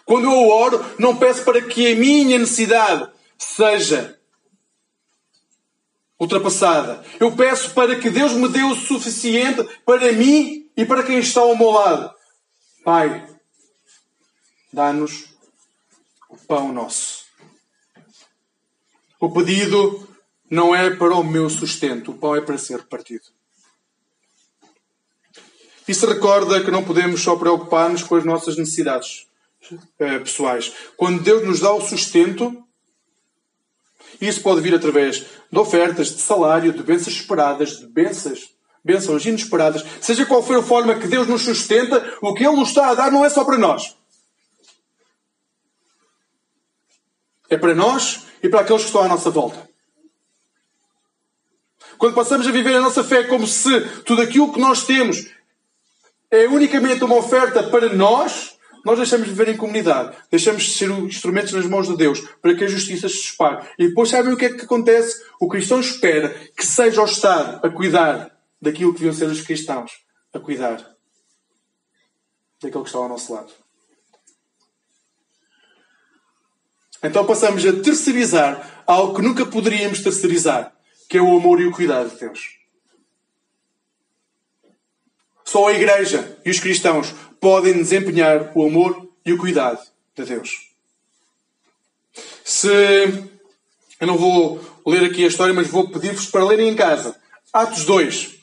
Quando 0.06 0.26
eu 0.26 0.50
oro, 0.50 0.84
não 1.00 1.16
peço 1.16 1.44
para 1.44 1.62
que 1.62 1.92
a 1.92 1.96
minha 1.96 2.38
necessidade 2.38 3.10
seja 3.38 4.20
ultrapassada. 6.20 7.04
Eu 7.20 7.36
peço 7.36 7.74
para 7.74 8.00
que 8.00 8.10
Deus 8.10 8.34
me 8.34 8.48
dê 8.50 8.64
o 8.64 8.76
suficiente 8.76 9.64
para 9.86 10.12
mim 10.12 10.70
e 10.76 10.86
para 10.86 11.04
quem 11.04 11.20
está 11.20 11.42
ao 11.42 11.58
meu 11.58 11.72
lado. 11.72 12.14
Pai, 12.84 13.28
dá-nos 14.72 15.30
o 16.30 16.38
pão 16.38 16.74
nosso. 16.74 17.24
O 19.20 19.32
pedido 19.32 20.08
não 20.50 20.76
é 20.76 20.90
para 20.90 21.16
o 21.16 21.24
meu 21.24 21.50
sustento, 21.50 22.12
o 22.12 22.18
pão 22.18 22.36
é 22.36 22.42
para 22.42 22.58
ser 22.58 22.78
repartido. 22.78 23.24
Isso 25.88 26.06
recorda 26.06 26.64
que 26.64 26.72
não 26.72 26.84
podemos 26.84 27.22
só 27.22 27.36
preocupar-nos 27.36 28.04
com 28.04 28.16
as 28.16 28.26
nossas 28.26 28.58
necessidades 28.58 29.28
eh, 30.00 30.20
pessoais. 30.20 30.74
Quando 30.98 31.24
Deus 31.24 31.46
nos 31.46 31.60
dá 31.60 31.72
o 31.74 31.82
sustento, 31.82 32.64
isso 34.20 34.42
pode 34.42 34.62
vir 34.62 34.74
através 34.76 35.26
de 35.52 35.60
ofertas, 35.60 36.16
de 36.16 36.22
salário, 36.22 36.74
de 36.74 36.84
bênçãos 36.84 37.16
esperadas, 37.16 37.80
de 37.80 37.88
bênçãos, 37.88 38.50
bênçãos 38.84 39.26
inesperadas. 39.26 39.84
Seja 40.02 40.26
qual 40.26 40.44
for 40.44 40.58
a 40.58 40.64
forma 40.64 40.96
que 40.96 41.08
Deus 41.08 41.28
nos 41.28 41.44
sustenta, 41.44 42.18
o 42.22 42.34
que 42.34 42.46
Ele 42.46 42.56
nos 42.56 42.70
está 42.70 42.90
a 42.90 42.94
dar 42.94 43.12
não 43.12 43.26
é 43.26 43.30
só 43.30 43.44
para 43.44 43.58
nós. 43.58 43.96
É 47.50 47.58
para 47.58 47.76
nós 47.76 48.22
e 48.42 48.50
para 48.50 48.62
aqueles 48.62 48.84
que 48.84 48.88
estão 48.88 49.04
à 49.04 49.08
nossa 49.08 49.30
volta. 49.30 49.70
Quando 51.98 52.16
passamos 52.16 52.48
a 52.48 52.52
viver 52.52 52.76
a 52.76 52.82
nossa 52.82 53.04
fé 53.04 53.24
como 53.24 53.48
se 53.48 53.82
tudo 54.02 54.22
aquilo 54.22 54.52
que 54.52 54.60
nós 54.60 54.84
temos 54.86 55.30
é 56.30 56.48
unicamente 56.48 57.04
uma 57.04 57.16
oferta 57.16 57.62
para 57.64 57.94
nós, 57.94 58.58
nós 58.84 58.98
deixamos 58.98 59.28
de 59.28 59.34
viver 59.34 59.54
em 59.54 59.58
comunidade. 59.58 60.16
Deixamos 60.30 60.64
de 60.64 60.74
ser 60.74 60.90
instrumentos 60.90 61.54
nas 61.54 61.66
mãos 61.66 61.88
de 61.88 61.96
Deus 61.96 62.20
para 62.42 62.54
que 62.54 62.66
a 62.66 62.68
justiça 62.68 63.08
se 63.08 63.16
espalhe. 63.16 63.66
E 63.80 63.88
depois 63.88 64.10
sabem 64.10 64.34
o 64.34 64.38
que 64.38 64.46
é 64.46 64.54
que 64.54 64.66
acontece? 64.66 65.24
O 65.40 65.48
cristão 65.48 65.80
espera 65.80 66.30
que 66.56 66.66
seja 66.66 67.02
o 67.02 67.06
Estado 67.06 67.66
a 67.66 67.70
cuidar 67.70 68.38
daquilo 68.62 68.94
que 68.94 69.00
deviam 69.00 69.14
ser 69.14 69.26
os 69.26 69.42
cristãos 69.42 69.92
a 70.34 70.40
cuidar 70.40 70.78
daquilo 72.62 72.84
que 72.84 72.90
está 72.90 73.00
ao 73.00 73.10
nosso 73.10 73.34
lado. 73.34 73.52
Então 77.02 77.26
passamos 77.26 77.66
a 77.66 77.74
terceirizar 77.74 78.84
algo 78.88 79.16
que 79.16 79.22
nunca 79.22 79.46
poderíamos 79.46 80.02
terceirizar, 80.02 80.74
que 81.10 81.18
é 81.18 81.22
o 81.22 81.38
amor 81.38 81.60
e 81.60 81.68
o 81.68 81.72
cuidado 81.72 82.10
de 82.10 82.20
Deus. 82.20 82.64
Só 85.44 85.68
a 85.68 85.74
Igreja 85.74 86.40
e 86.46 86.50
os 86.50 86.60
cristãos 86.60 87.14
podem 87.44 87.74
desempenhar 87.74 88.54
o 88.56 88.66
amor 88.66 89.06
e 89.26 89.34
o 89.34 89.38
cuidado 89.38 89.78
de 90.16 90.24
Deus. 90.24 90.50
Se 92.42 92.70
eu 94.00 94.08
não 94.08 94.18
vou 94.18 94.62
ler 94.88 95.04
aqui 95.04 95.26
a 95.26 95.28
história, 95.28 95.54
mas 95.54 95.68
vou 95.68 95.90
pedir-vos 95.90 96.28
para 96.28 96.46
lerem 96.46 96.70
em 96.70 96.76
casa. 96.76 97.14
Atos 97.52 97.84
2 97.84 98.36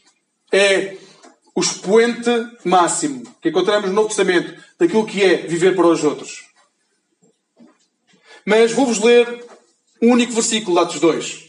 é 0.53 0.99
o 1.55 1.63
expoente 1.63 2.29
máximo 2.63 3.23
que 3.41 3.49
encontramos 3.49 3.89
no 3.89 3.95
Novo 3.95 4.09
Testamento 4.09 4.63
daquilo 4.79 5.07
que 5.07 5.25
é 5.25 5.47
viver 5.47 5.75
para 5.75 5.87
os 5.87 6.05
outros. 6.05 6.45
Mas 8.45 8.71
vou-vos 8.73 8.99
ler 8.99 9.47
um 10.03 10.13
único 10.13 10.35
versículo 10.35 10.77
de 10.77 10.83
Atos 10.83 11.01
2, 11.01 11.45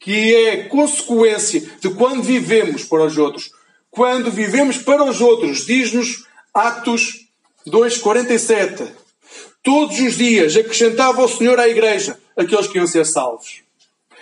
que 0.00 0.34
é 0.34 0.62
consequência 0.68 1.60
de 1.82 1.90
quando 1.90 2.22
vivemos 2.22 2.84
para 2.84 3.04
os 3.04 3.18
outros. 3.18 3.50
Quando 3.90 4.30
vivemos 4.30 4.78
para 4.78 5.04
os 5.04 5.20
outros, 5.20 5.66
diz-nos 5.66 6.31
Atos 6.54 7.26
2,47. 7.66 8.92
Todos 9.62 9.98
os 10.00 10.16
dias 10.16 10.56
acrescentava 10.56 11.22
o 11.22 11.28
Senhor 11.28 11.58
à 11.58 11.68
igreja 11.68 12.18
aqueles 12.36 12.66
que 12.66 12.78
iam 12.78 12.86
ser 12.86 13.06
salvos. 13.06 13.62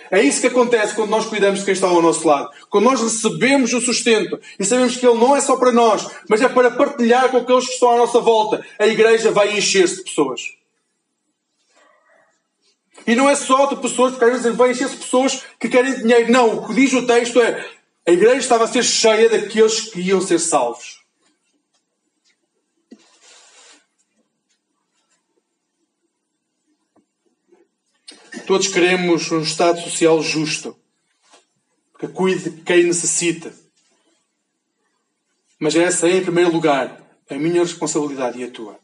É 0.09 0.21
isso 0.21 0.41
que 0.41 0.47
acontece 0.47 0.93
quando 0.93 1.09
nós 1.09 1.25
cuidamos 1.25 1.59
de 1.59 1.65
quem 1.65 1.73
está 1.73 1.87
ao 1.87 2.01
nosso 2.01 2.27
lado. 2.27 2.49
Quando 2.69 2.83
nós 2.83 3.01
recebemos 3.01 3.73
o 3.73 3.79
sustento 3.79 4.39
e 4.59 4.65
sabemos 4.65 4.97
que 4.97 5.07
ele 5.07 5.17
não 5.17 5.35
é 5.35 5.41
só 5.41 5.55
para 5.55 5.71
nós, 5.71 6.05
mas 6.27 6.41
é 6.41 6.49
para 6.49 6.69
partilhar 6.69 7.29
com 7.29 7.37
aqueles 7.37 7.65
que 7.65 7.73
estão 7.73 7.91
à 7.91 7.97
nossa 7.97 8.19
volta, 8.19 8.65
a 8.77 8.87
igreja 8.87 9.31
vai 9.31 9.57
encher-se 9.57 9.97
de 9.97 10.03
pessoas. 10.03 10.41
E 13.07 13.15
não 13.15 13.29
é 13.29 13.35
só 13.35 13.65
de 13.67 13.77
pessoas, 13.77 14.11
porque 14.11 14.25
às 14.25 14.31
vezes 14.31 14.55
vai 14.55 14.71
encher-se 14.71 14.95
de 14.95 15.01
pessoas 15.01 15.43
que 15.59 15.69
querem 15.69 15.95
dinheiro. 15.95 16.31
Não, 16.31 16.57
o 16.57 16.67
que 16.67 16.73
diz 16.73 16.93
o 16.93 17.07
texto 17.07 17.41
é 17.41 17.65
a 18.07 18.11
igreja 18.11 18.37
estava 18.37 18.65
a 18.65 18.67
ser 18.67 18.83
cheia 18.83 19.29
daqueles 19.29 19.81
que 19.81 20.01
iam 20.01 20.19
ser 20.21 20.39
salvos. 20.39 21.00
Todos 28.51 28.67
queremos 28.67 29.31
um 29.31 29.39
Estado 29.39 29.79
social 29.79 30.21
justo, 30.21 30.77
que 31.97 32.05
cuide 32.05 32.49
de 32.49 32.61
quem 32.63 32.83
necessita. 32.83 33.55
Mas 35.57 35.73
essa 35.73 36.09
é, 36.09 36.17
em 36.17 36.21
primeiro 36.21 36.51
lugar, 36.51 37.01
a 37.29 37.35
minha 37.35 37.61
responsabilidade 37.61 38.37
e 38.37 38.43
a 38.43 38.51
tua. 38.51 38.77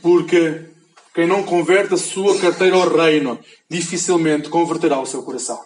Porque 0.00 0.64
quem 1.14 1.26
não 1.26 1.42
converte 1.42 1.92
a 1.92 1.98
sua 1.98 2.40
carteira 2.40 2.76
ao 2.76 2.88
reino, 2.88 3.38
dificilmente 3.68 4.48
converterá 4.48 4.98
o 4.98 5.04
seu 5.04 5.22
coração. 5.22 5.62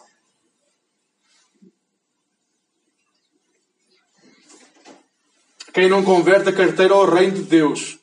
Quem 5.73 5.89
não 5.89 6.03
converte 6.03 6.49
a 6.49 6.53
carteira 6.53 6.95
ao 6.95 7.09
reino 7.09 7.37
de 7.37 7.43
Deus, 7.45 8.01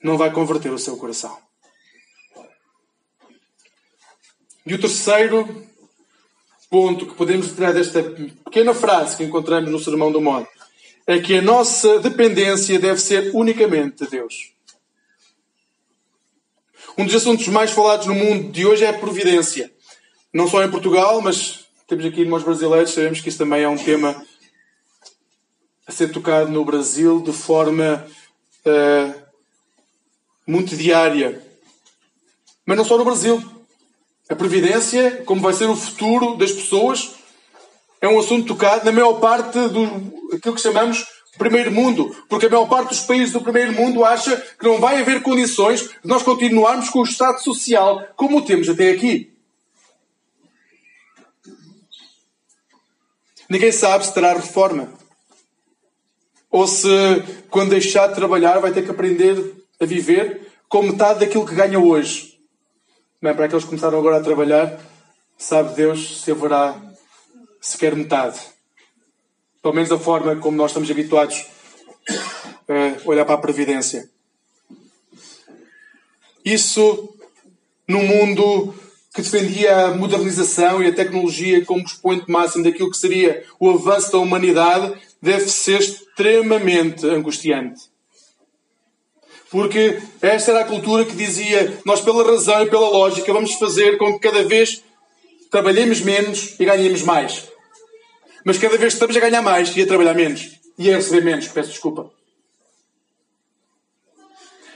não 0.00 0.16
vai 0.16 0.30
converter 0.30 0.72
o 0.72 0.78
seu 0.78 0.96
coração. 0.96 1.36
E 4.66 4.72
o 4.72 4.80
terceiro 4.80 5.66
ponto 6.70 7.06
que 7.06 7.14
podemos 7.14 7.52
tirar 7.52 7.72
desta 7.72 8.02
pequena 8.02 8.74
frase 8.74 9.16
que 9.16 9.24
encontramos 9.24 9.70
no 9.70 9.78
Sermão 9.78 10.10
do 10.10 10.20
Monte 10.20 10.48
é 11.06 11.18
que 11.20 11.36
a 11.36 11.42
nossa 11.42 11.98
dependência 11.98 12.78
deve 12.78 12.98
ser 12.98 13.30
unicamente 13.34 14.04
de 14.04 14.10
Deus. 14.10 14.52
Um 16.96 17.04
dos 17.04 17.14
assuntos 17.14 17.46
mais 17.48 17.72
falados 17.72 18.06
no 18.06 18.14
mundo 18.14 18.50
de 18.50 18.64
hoje 18.64 18.84
é 18.84 18.88
a 18.88 18.98
providência. 18.98 19.70
Não 20.32 20.48
só 20.48 20.64
em 20.64 20.70
Portugal, 20.70 21.20
mas 21.20 21.66
temos 21.86 22.06
aqui 22.06 22.22
irmãos 22.22 22.42
brasileiros, 22.42 22.92
sabemos 22.92 23.20
que 23.20 23.28
isso 23.28 23.38
também 23.38 23.62
é 23.62 23.68
um 23.68 23.76
tema 23.76 24.24
a 25.86 25.92
ser 25.92 26.10
tocado 26.10 26.50
no 26.50 26.64
Brasil 26.64 27.20
de 27.20 27.32
forma 27.32 28.06
uh, 28.64 29.22
muito 30.46 30.74
diária. 30.74 31.42
Mas 32.64 32.78
não 32.78 32.84
só 32.84 32.96
no 32.96 33.04
Brasil. 33.04 33.42
A 34.28 34.34
previdência, 34.34 35.22
como 35.26 35.40
vai 35.40 35.52
ser 35.52 35.68
o 35.68 35.76
futuro 35.76 36.36
das 36.36 36.52
pessoas, 36.52 37.14
é 38.00 38.08
um 38.08 38.18
assunto 38.18 38.46
tocado 38.46 38.84
na 38.84 38.92
maior 38.92 39.14
parte 39.14 39.58
do 39.68 39.84
aquilo 40.34 40.54
que 40.54 40.60
chamamos 40.60 41.04
primeiro 41.38 41.72
mundo, 41.72 42.14
porque 42.28 42.46
a 42.46 42.50
maior 42.50 42.68
parte 42.68 42.90
dos 42.90 43.00
países 43.00 43.32
do 43.32 43.40
primeiro 43.40 43.72
mundo 43.72 44.04
acha 44.04 44.36
que 44.36 44.64
não 44.64 44.78
vai 44.78 45.00
haver 45.00 45.22
condições 45.22 45.82
de 45.82 45.90
nós 46.04 46.22
continuarmos 46.22 46.88
com 46.88 47.00
o 47.00 47.04
estado 47.04 47.42
social 47.42 48.06
como 48.16 48.38
o 48.38 48.42
temos 48.42 48.68
até 48.68 48.90
aqui. 48.90 49.32
Ninguém 53.48 53.72
sabe 53.72 54.06
se 54.06 54.14
terá 54.14 54.32
reforma. 54.32 54.92
Ou 56.50 56.66
se, 56.66 56.88
quando 57.50 57.70
deixar 57.70 58.06
de 58.06 58.14
trabalhar, 58.14 58.58
vai 58.60 58.72
ter 58.72 58.84
que 58.84 58.90
aprender 58.90 59.54
a 59.80 59.84
viver 59.84 60.52
com 60.68 60.82
metade 60.82 61.20
daquilo 61.20 61.44
que 61.44 61.54
ganha 61.54 61.78
hoje. 61.78 62.33
Bem, 63.24 63.34
para 63.34 63.46
aqueles 63.46 63.64
que 63.64 63.70
começaram 63.70 63.98
agora 63.98 64.18
a 64.18 64.22
trabalhar, 64.22 64.78
sabe 65.38 65.74
Deus 65.74 66.20
se 66.20 66.30
haverá 66.30 66.78
sequer 67.58 67.96
metade. 67.96 68.38
Pelo 69.62 69.72
menos 69.72 69.90
a 69.90 69.98
forma 69.98 70.36
como 70.36 70.58
nós 70.58 70.72
estamos 70.72 70.90
habituados 70.90 71.46
a 72.68 73.08
olhar 73.08 73.24
para 73.24 73.36
a 73.36 73.38
Previdência. 73.38 74.10
Isso 76.44 77.16
num 77.88 78.06
mundo 78.06 78.74
que 79.14 79.22
defendia 79.22 79.86
a 79.86 79.94
modernização 79.94 80.82
e 80.82 80.88
a 80.88 80.94
tecnologia 80.94 81.64
como 81.64 81.82
expoente 81.82 82.30
máximo 82.30 82.62
daquilo 82.62 82.90
que 82.90 82.98
seria 82.98 83.42
o 83.58 83.70
avanço 83.70 84.12
da 84.12 84.18
humanidade, 84.18 85.00
deve 85.22 85.48
ser 85.48 85.80
extremamente 85.80 87.06
angustiante. 87.06 87.93
Porque 89.54 90.00
esta 90.20 90.50
era 90.50 90.62
a 90.62 90.64
cultura 90.64 91.04
que 91.04 91.14
dizia: 91.14 91.78
nós, 91.86 92.00
pela 92.00 92.28
razão 92.28 92.64
e 92.64 92.68
pela 92.68 92.88
lógica, 92.88 93.32
vamos 93.32 93.52
fazer 93.52 93.96
com 93.98 94.14
que 94.14 94.18
cada 94.18 94.42
vez 94.42 94.82
trabalhemos 95.48 96.00
menos 96.00 96.56
e 96.58 96.64
ganhemos 96.64 97.02
mais. 97.02 97.44
Mas 98.44 98.58
cada 98.58 98.76
vez 98.76 98.94
estamos 98.94 99.16
a 99.16 99.20
ganhar 99.20 99.42
mais 99.42 99.76
e 99.76 99.82
a 99.82 99.86
trabalhar 99.86 100.12
menos 100.12 100.58
e 100.76 100.92
a 100.92 100.96
receber 100.96 101.22
menos, 101.22 101.46
peço 101.46 101.70
desculpa. 101.70 102.10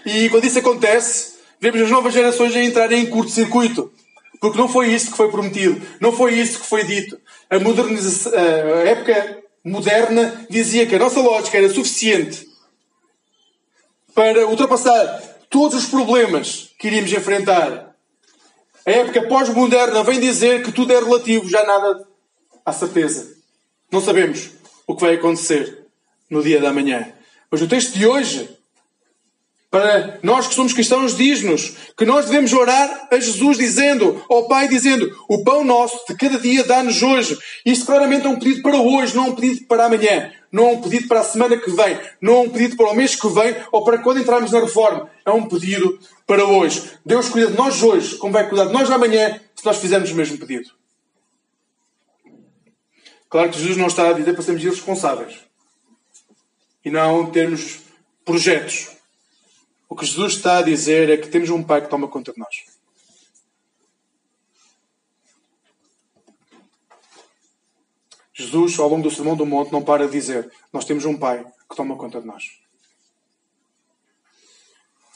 E 0.07 0.31
quando 0.31 0.45
isso 0.45 0.61
acontece, 0.61 1.33
vemos 1.61 1.83
as 1.83 1.91
novas 1.91 2.15
gerações 2.15 2.55
a 2.55 2.63
entrarem 2.63 3.03
em 3.03 3.07
curto-circuito. 3.07 3.93
Porque 4.41 4.59
não 4.59 4.69
foi 4.69 4.95
isso 4.95 5.11
que 5.11 5.17
foi 5.17 5.29
prometido, 5.29 5.85
não 6.01 6.13
foi 6.13 6.35
isso 6.35 6.61
que 6.61 6.67
foi 6.67 6.85
dito. 6.85 7.19
A, 7.51 7.57
a 7.57 8.85
época 8.85 9.43
moderna 9.65 10.47
dizia 10.49 10.87
que 10.87 10.95
a 10.95 11.01
nossa 11.01 11.19
lógica 11.19 11.59
era 11.59 11.69
suficiente 11.69 12.48
para 14.19 14.49
ultrapassar 14.49 15.23
todos 15.49 15.79
os 15.79 15.87
problemas 15.87 16.71
que 16.77 16.89
iríamos 16.89 17.13
enfrentar. 17.13 17.95
A 18.85 18.91
época 18.91 19.29
pós-moderna 19.29 20.03
vem 20.03 20.19
dizer 20.19 20.65
que 20.65 20.73
tudo 20.73 20.93
é 20.93 20.99
relativo, 20.99 21.49
já 21.49 21.65
nada 21.65 22.05
há 22.67 22.73
certeza. 22.73 23.33
Não 23.93 24.01
sabemos 24.01 24.51
o 24.89 24.97
que 24.97 25.03
vai 25.03 25.15
acontecer 25.15 25.87
no 26.29 26.43
dia 26.43 26.61
da 26.61 26.73
manhã. 26.73 27.13
Mas 27.49 27.63
o 27.63 27.69
texto 27.69 27.93
de 27.93 28.09
hoje 28.09 28.58
para 29.71 30.19
nós 30.23 30.47
que 30.47 30.55
somos 30.55 30.73
cristãos, 30.73 31.17
diz-nos 31.17 31.75
que 31.97 32.07
nós 32.07 32.27
devemos 32.27 32.53
orar 32.55 33.09
a 33.11 33.21
Jesus 33.21 33.59
dizendo, 33.59 34.25
ao 34.29 34.49
Pai 34.49 34.67
dizendo, 34.67 35.15
o 35.29 35.45
pão 35.45 35.63
nosso 35.63 36.05
de 36.09 36.17
cada 36.17 36.39
dia 36.39 36.65
dá-nos 36.65 37.03
hoje. 37.03 37.39
Isto 37.67 37.85
claramente 37.85 38.27
é 38.27 38.31
um 38.31 38.39
pedido 38.39 38.63
para 38.63 38.79
hoje, 38.79 39.15
não 39.15 39.27
é 39.27 39.29
um 39.29 39.35
pedido 39.35 39.67
para 39.67 39.85
amanhã. 39.85 40.33
Não 40.51 40.69
é 40.69 40.73
um 40.73 40.81
pedido 40.81 41.07
para 41.09 41.21
a 41.21 41.25
semana 41.25 41.59
que 41.59 41.71
vem. 41.71 42.01
Não 42.23 42.33
é 42.35 42.39
um 42.41 42.49
pedido 42.49 42.77
para 42.77 42.91
o 42.91 42.95
mês 42.95 43.15
que 43.15 43.29
vem 43.29 43.55
ou 43.71 43.85
para 43.85 43.99
quando 43.99 44.21
entrarmos 44.21 44.51
na 44.51 44.61
reforma. 44.61 45.11
É 45.27 45.31
um 45.31 45.47
pedido 45.47 45.99
para 46.27 46.43
hoje. 46.47 46.91
Deus 47.05 47.29
cuida 47.29 47.49
de 47.51 47.57
nós 47.57 47.83
hoje, 47.83 48.17
como 48.17 48.33
vai 48.33 48.49
cuidar 48.49 48.65
de 48.65 48.73
nós 48.73 48.91
amanhã, 48.91 49.39
se 49.55 49.65
nós 49.67 49.77
fizermos 49.77 50.11
o 50.11 50.15
mesmo 50.15 50.39
pedido. 50.39 50.71
Claro 53.29 53.51
que 53.51 53.59
Jesus 53.59 53.77
não 53.77 53.89
está 53.89 54.09
a 54.09 54.13
dizer 54.15 54.33
para 54.33 54.43
sermos 54.43 54.65
irresponsáveis. 54.65 55.37
E 56.83 56.91
não 56.91 57.27
termos 57.27 57.81
projetos 58.25 58.98
o 59.89 59.97
que 59.97 60.05
Jesus 60.05 60.35
está 60.35 60.59
a 60.59 60.63
dizer 60.63 61.09
é 61.09 61.17
que 61.17 61.29
temos 61.29 61.49
um 61.49 61.63
Pai 61.63 61.81
que 61.81 61.89
toma 61.89 62.09
conta 62.09 62.33
de 62.33 62.39
nós. 62.39 62.65
Jesus, 68.35 68.79
ao 68.79 68.89
longo 68.89 69.03
do 69.03 69.11
Sermão 69.11 69.35
do 69.35 69.47
Monte, 69.47 69.73
não 69.73 69.83
para 69.83 70.07
de 70.07 70.13
dizer: 70.13 70.53
Nós 70.73 70.85
temos 70.85 71.05
um 71.05 71.17
Pai 71.17 71.45
que 71.69 71.75
toma 71.75 71.97
conta 71.97 72.21
de 72.21 72.27
nós. 72.27 72.45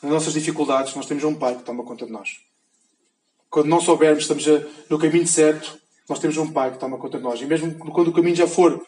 Nas 0.02 0.12
nossas 0.12 0.32
dificuldades, 0.32 0.94
nós 0.96 1.06
temos 1.06 1.22
um 1.22 1.34
Pai 1.34 1.54
que 1.56 1.62
toma 1.62 1.84
conta 1.84 2.06
de 2.06 2.10
nós. 2.10 2.40
Quando 3.48 3.68
não 3.68 3.80
soubermos, 3.80 4.24
estamos 4.24 4.44
no 4.88 4.98
caminho 4.98 5.26
certo, 5.26 5.78
nós 6.08 6.18
temos 6.18 6.36
um 6.38 6.50
Pai 6.50 6.72
que 6.72 6.78
toma 6.78 6.98
conta 6.98 7.18
de 7.18 7.24
nós. 7.24 7.40
E 7.40 7.46
mesmo 7.46 7.74
quando 7.92 8.08
o 8.08 8.12
caminho 8.12 8.34
já 8.34 8.48
for, 8.48 8.84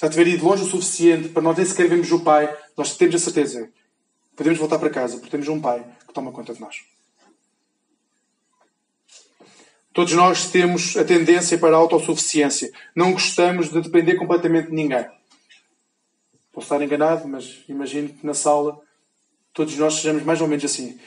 já 0.00 0.08
tiver 0.08 0.28
ido 0.28 0.46
longe 0.46 0.62
o 0.62 0.66
suficiente 0.66 1.28
para 1.28 1.42
nós 1.42 1.56
nem 1.56 1.66
sequer 1.66 1.88
vermos 1.88 2.10
o 2.12 2.20
Pai, 2.20 2.56
nós 2.76 2.96
temos 2.96 3.16
a 3.16 3.18
certeza. 3.18 3.70
Podemos 4.38 4.56
voltar 4.56 4.78
para 4.78 4.88
casa, 4.88 5.16
porque 5.16 5.32
temos 5.32 5.48
um 5.48 5.60
Pai 5.60 5.84
que 6.06 6.14
toma 6.14 6.30
conta 6.30 6.54
de 6.54 6.60
nós. 6.60 6.76
Todos 9.92 10.12
nós 10.12 10.46
temos 10.46 10.96
a 10.96 11.04
tendência 11.04 11.58
para 11.58 11.74
a 11.74 11.78
autossuficiência. 11.80 12.70
Não 12.94 13.10
gostamos 13.10 13.68
de 13.68 13.80
depender 13.80 14.14
completamente 14.14 14.68
de 14.68 14.76
ninguém. 14.76 15.04
Posso 16.52 16.66
estar 16.66 16.80
enganado, 16.80 17.26
mas 17.26 17.64
imagino 17.68 18.10
que 18.10 18.24
na 18.24 18.32
sala 18.32 18.80
todos 19.52 19.76
nós 19.76 19.94
sejamos 19.94 20.22
mais 20.22 20.40
ou 20.40 20.46
menos 20.46 20.64
assim. 20.64 21.00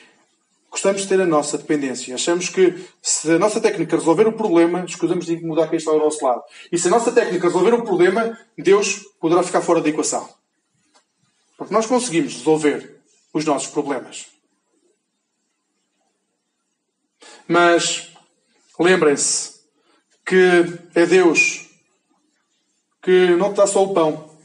Gostamos 0.70 1.04
de 1.04 1.08
ter 1.08 1.22
a 1.22 1.26
nossa 1.26 1.58
dependência. 1.58 2.13
Achamos 2.13 2.50
que 2.50 2.86
se 3.02 3.32
a 3.32 3.39
nossa 3.39 3.62
técnica 3.62 3.96
resolver 3.96 4.28
o 4.28 4.34
problema, 4.34 4.84
escusamos 4.84 5.26
de 5.26 5.36
incomodar 5.36 5.70
quem 5.70 5.78
está 5.78 5.91
ao 5.91 6.00
nosso 6.00 6.22
lado. 6.22 6.44
E 6.70 6.78
se 6.78 6.89
a 6.89 6.91
nossa 6.91 7.13
técnica 7.13 7.48
resolver 7.48 7.76
o 7.76 7.84
problema, 7.84 8.38
Deus 8.58 9.06
poderá 9.22 9.41
ficar 9.41 9.62
fora 9.62 9.80
da 9.80 9.88
equação. 9.88 10.28
Porque 11.58 11.74
nós 11.74 11.86
conseguimos 11.86 12.34
resolver 12.34 13.01
os 13.34 13.46
nossos 13.46 13.70
problemas. 13.70 14.28
Mas 17.48 18.12
Lembrem-se 18.82 19.62
que 20.26 20.80
é 20.96 21.06
Deus 21.06 21.67
que 23.00 23.28
não 23.36 23.54
te 23.54 23.58
dá 23.58 23.67
só 23.67 23.84
o 23.84 23.94
pão. 23.94 24.36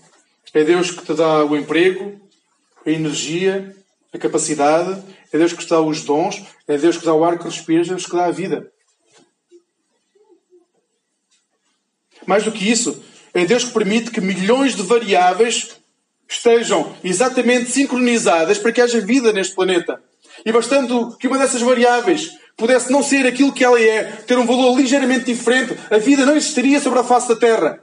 É 0.53 0.63
Deus 0.63 0.91
que 0.91 1.07
te 1.07 1.15
dá 1.15 1.43
o 1.43 1.57
emprego, 1.57 2.21
a 2.85 2.91
energia, 2.91 3.75
a 4.13 4.19
capacidade. 4.19 5.03
É 5.33 5.39
Deus 5.39 5.55
que 5.55 5.65
te 5.65 5.71
dá 5.71 5.81
os 5.81 6.03
dons. 6.03 6.45
É 6.69 6.77
Deus 6.77 6.99
que 6.99 7.07
dá 7.07 7.15
o 7.15 7.25
ar 7.25 7.39
que 7.39 7.45
respiras. 7.45 7.87
É 7.87 7.91
Deus 7.93 8.05
que 8.05 8.15
dá 8.15 8.27
a 8.27 8.31
vida. 8.31 8.71
Mais 12.27 12.45
do 12.45 12.53
que 12.53 12.71
isso, 12.71 13.03
é 13.33 13.47
Deus 13.47 13.65
que 13.65 13.73
permite 13.73 14.11
que 14.11 14.21
milhões 14.21 14.75
de 14.75 14.83
variáveis 14.83 15.77
estejam 16.29 16.95
exatamente 17.05 17.71
sincronizadas 17.71 18.59
para 18.59 18.73
que 18.73 18.81
haja 18.81 19.01
vida 19.01 19.33
neste 19.33 19.55
planeta. 19.55 20.03
E 20.45 20.53
bastando 20.53 21.17
que 21.17 21.29
uma 21.29 21.39
dessas 21.39 21.63
variáveis 21.63 22.31
pudesse 22.57 22.91
não 22.91 23.03
ser 23.03 23.27
aquilo 23.27 23.53
que 23.53 23.65
ela 23.65 23.81
é, 23.81 24.05
ter 24.05 24.39
um 24.39 24.47
valor 24.47 24.77
ligeiramente 24.77 25.27
diferente, 25.27 25.79
a 25.91 25.99
vida 25.99 26.25
não 26.25 26.37
existiria 26.37 26.81
sobre 26.81 26.99
a 26.99 27.05
face 27.05 27.29
da 27.29 27.37
Terra. 27.37 27.83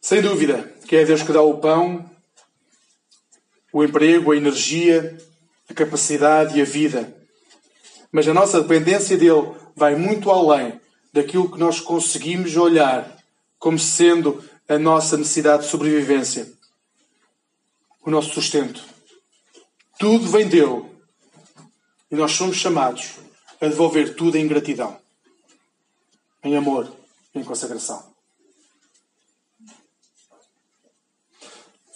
Sem 0.00 0.22
dúvida 0.22 0.72
que 0.86 0.96
é 0.96 1.04
Deus 1.04 1.22
que 1.22 1.32
dá 1.32 1.42
o 1.42 1.58
pão, 1.58 2.10
o 3.70 3.84
emprego, 3.84 4.32
a 4.32 4.36
energia, 4.36 5.18
a 5.68 5.74
capacidade 5.74 6.58
e 6.58 6.62
a 6.62 6.64
vida. 6.64 7.14
Mas 8.10 8.26
a 8.26 8.32
nossa 8.32 8.62
dependência 8.62 9.18
dele 9.18 9.54
vai 9.78 9.94
muito 9.94 10.30
além 10.30 10.78
daquilo 11.12 11.50
que 11.50 11.58
nós 11.58 11.80
conseguimos 11.80 12.56
olhar 12.56 13.16
como 13.58 13.78
sendo 13.78 14.44
a 14.68 14.78
nossa 14.78 15.16
necessidade 15.16 15.62
de 15.62 15.70
sobrevivência 15.70 16.58
o 18.08 18.10
nosso 18.10 18.32
sustento. 18.32 18.82
Tudo 19.98 20.30
vem 20.30 20.48
dele. 20.48 20.84
E 22.10 22.16
nós 22.16 22.32
somos 22.32 22.56
chamados 22.56 23.16
a 23.60 23.66
devolver 23.66 24.14
tudo 24.14 24.38
em 24.38 24.48
gratidão, 24.48 24.98
em 26.42 26.56
amor, 26.56 26.90
em 27.34 27.44
consagração. 27.44 28.02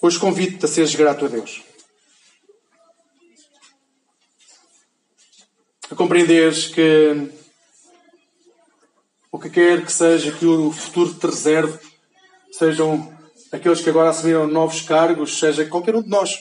Hoje 0.02 0.18
convido-te 0.18 0.66
a 0.66 0.68
seres 0.68 0.94
grato 0.94 1.24
a 1.24 1.28
Deus. 1.28 1.62
A 5.90 5.94
compreenderes 5.94 6.66
que 6.66 7.41
o 9.32 9.38
que 9.38 9.48
quer 9.48 9.82
que 9.82 9.90
seja 9.90 10.30
que 10.30 10.44
o 10.44 10.70
futuro 10.70 11.14
te 11.14 11.26
reserve, 11.26 11.78
sejam 12.52 13.18
aqueles 13.50 13.80
que 13.80 13.88
agora 13.88 14.10
assumiram 14.10 14.46
novos 14.46 14.82
cargos, 14.82 15.38
seja 15.38 15.64
qualquer 15.64 15.96
um 15.96 16.02
de 16.02 16.10
nós. 16.10 16.38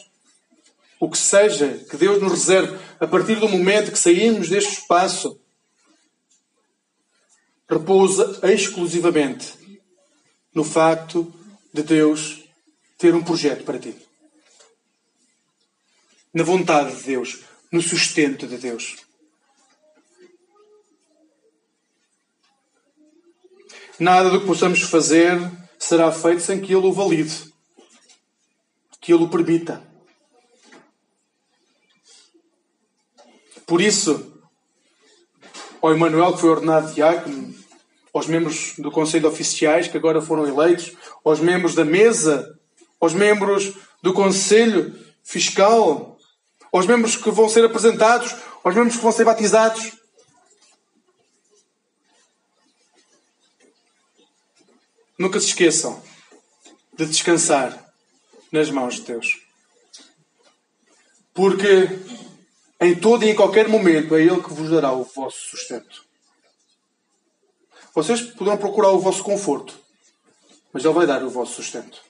O 1.00 1.10
que 1.10 1.18
seja 1.18 1.70
que 1.90 1.96
Deus 1.96 2.22
nos 2.22 2.34
reserve 2.34 2.78
a 3.00 3.08
partir 3.08 3.40
do 3.40 3.48
momento 3.48 3.92
que 3.92 3.98
saímos 3.98 4.50
deste 4.50 4.74
espaço, 4.74 5.40
repousa 7.68 8.42
exclusivamente 8.52 9.54
no 10.54 10.66
facto 10.66 11.34
de 11.74 11.84
Deus 11.84 12.44
ter 12.98 13.16
um 13.16 13.24
projeto 13.24 13.64
para 13.64 13.80
ti. 13.80 13.96
Na 16.34 16.44
vontade 16.44 16.98
de 16.98 17.04
Deus, 17.04 17.40
no 17.72 17.82
sustento 17.82 18.46
de 18.46 18.58
Deus. 18.58 18.98
Nada 24.02 24.32
do 24.32 24.40
que 24.40 24.48
possamos 24.48 24.82
fazer 24.82 25.40
será 25.78 26.12
feito 26.12 26.42
sem 26.42 26.60
que 26.60 26.74
ele 26.74 26.88
o 26.88 26.92
valide, 26.92 27.54
que 29.00 29.14
ele 29.14 29.26
o 29.26 29.30
permita. 29.30 29.80
Por 33.68 33.80
isso, 33.80 34.42
ao 35.80 35.94
Emanuel, 35.94 36.34
que 36.34 36.40
foi 36.40 36.50
ordenado 36.50 36.92
diácono, 36.92 37.54
aos 38.12 38.26
membros 38.26 38.74
do 38.80 38.90
Conselho 38.90 39.22
de 39.22 39.28
Oficiais, 39.28 39.88
que 39.88 39.98
agora 39.98 40.20
foram 40.20 40.48
eleitos, 40.48 40.94
aos 41.24 41.40
membros 41.40 41.76
da 41.76 41.86
mesa, 41.86 42.58
aos 43.00 43.14
membros 43.14 43.72
do 44.02 44.16
Conselho 44.16 44.96
Fiscal, 45.24 46.18
aos 46.74 46.88
membros 46.88 47.16
que 47.16 47.30
vão 47.30 47.48
ser 47.48 47.64
apresentados, 47.66 48.34
aos 48.64 48.74
membros 48.74 48.96
que 48.96 49.04
vão 49.04 49.12
ser 49.12 49.26
batizados, 49.26 50.01
Nunca 55.22 55.40
se 55.40 55.50
esqueçam 55.50 56.02
de 56.98 57.06
descansar 57.06 57.94
nas 58.52 58.72
mãos 58.72 58.96
de 58.96 59.02
Deus. 59.02 59.40
Porque 61.32 61.90
em 62.80 63.00
todo 63.00 63.24
e 63.24 63.30
em 63.30 63.36
qualquer 63.36 63.68
momento 63.68 64.16
é 64.16 64.22
Ele 64.24 64.42
que 64.42 64.52
vos 64.52 64.72
dará 64.72 64.92
o 64.92 65.04
vosso 65.04 65.38
sustento. 65.52 66.04
Vocês 67.94 68.20
poderão 68.20 68.58
procurar 68.58 68.90
o 68.90 69.00
vosso 69.00 69.22
conforto, 69.24 69.80
mas 70.74 70.84
Ele 70.84 70.94
vai 70.96 71.06
dar 71.06 71.24
o 71.24 71.30
vosso 71.30 71.54
sustento. 71.54 72.02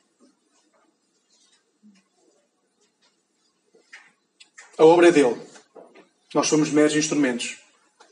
A 4.78 4.86
obra 4.86 5.10
é 5.10 5.12
dele. 5.12 5.38
Nós 6.34 6.48
somos 6.48 6.70
meros 6.70 6.96
instrumentos 6.96 7.58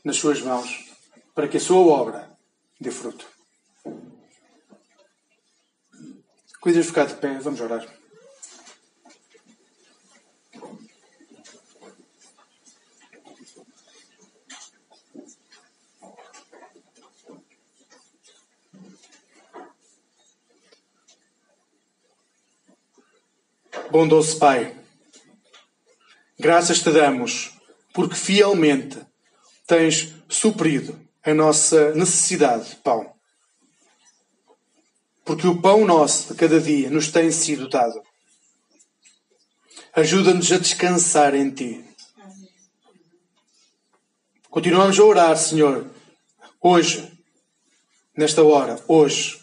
nas 0.04 0.16
suas 0.16 0.42
mãos 0.42 0.90
para 1.34 1.48
que 1.48 1.56
a 1.56 1.60
sua 1.60 1.78
obra 1.78 2.30
dê 2.78 2.90
fruto. 2.90 3.40
Coisas 6.60 6.86
ficar 6.86 7.06
de 7.06 7.14
pé, 7.14 7.38
vamos 7.38 7.58
orar. 7.58 7.86
Bondoso 23.90 24.38
Pai, 24.38 24.76
graças 26.38 26.80
te 26.80 26.92
damos 26.92 27.58
porque 27.92 28.14
fielmente 28.14 29.04
tens 29.66 30.14
suprido 30.28 31.00
a 31.24 31.34
nossa 31.34 31.92
necessidade 31.94 32.68
de 32.68 32.76
pão 32.76 33.19
porque 35.30 35.46
o 35.46 35.62
pão 35.62 35.86
nosso 35.86 36.32
de 36.32 36.40
cada 36.40 36.60
dia 36.60 36.90
nos 36.90 37.12
tem 37.12 37.30
sido 37.30 37.68
dado. 37.68 38.02
Ajuda-nos 39.94 40.50
a 40.50 40.58
descansar 40.58 41.36
em 41.36 41.48
Ti. 41.52 41.84
Continuamos 44.50 44.98
a 44.98 45.04
orar, 45.04 45.36
Senhor, 45.36 45.88
hoje, 46.60 47.16
nesta 48.16 48.42
hora, 48.42 48.82
hoje, 48.88 49.40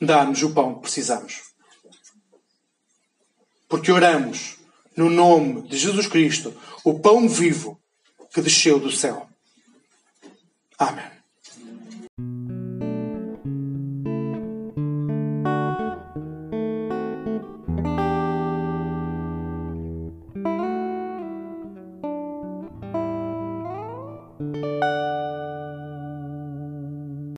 dá-nos 0.00 0.42
o 0.42 0.52
pão 0.52 0.74
que 0.74 0.80
precisamos. 0.80 1.42
Porque 3.68 3.92
oramos 3.92 4.56
no 4.96 5.08
nome 5.08 5.62
de 5.68 5.78
Jesus 5.78 6.08
Cristo, 6.08 6.52
o 6.84 6.98
pão 6.98 7.28
vivo 7.28 7.80
que 8.34 8.42
desceu 8.42 8.80
do 8.80 8.90
céu. 8.90 9.28
Amém. 10.76 11.19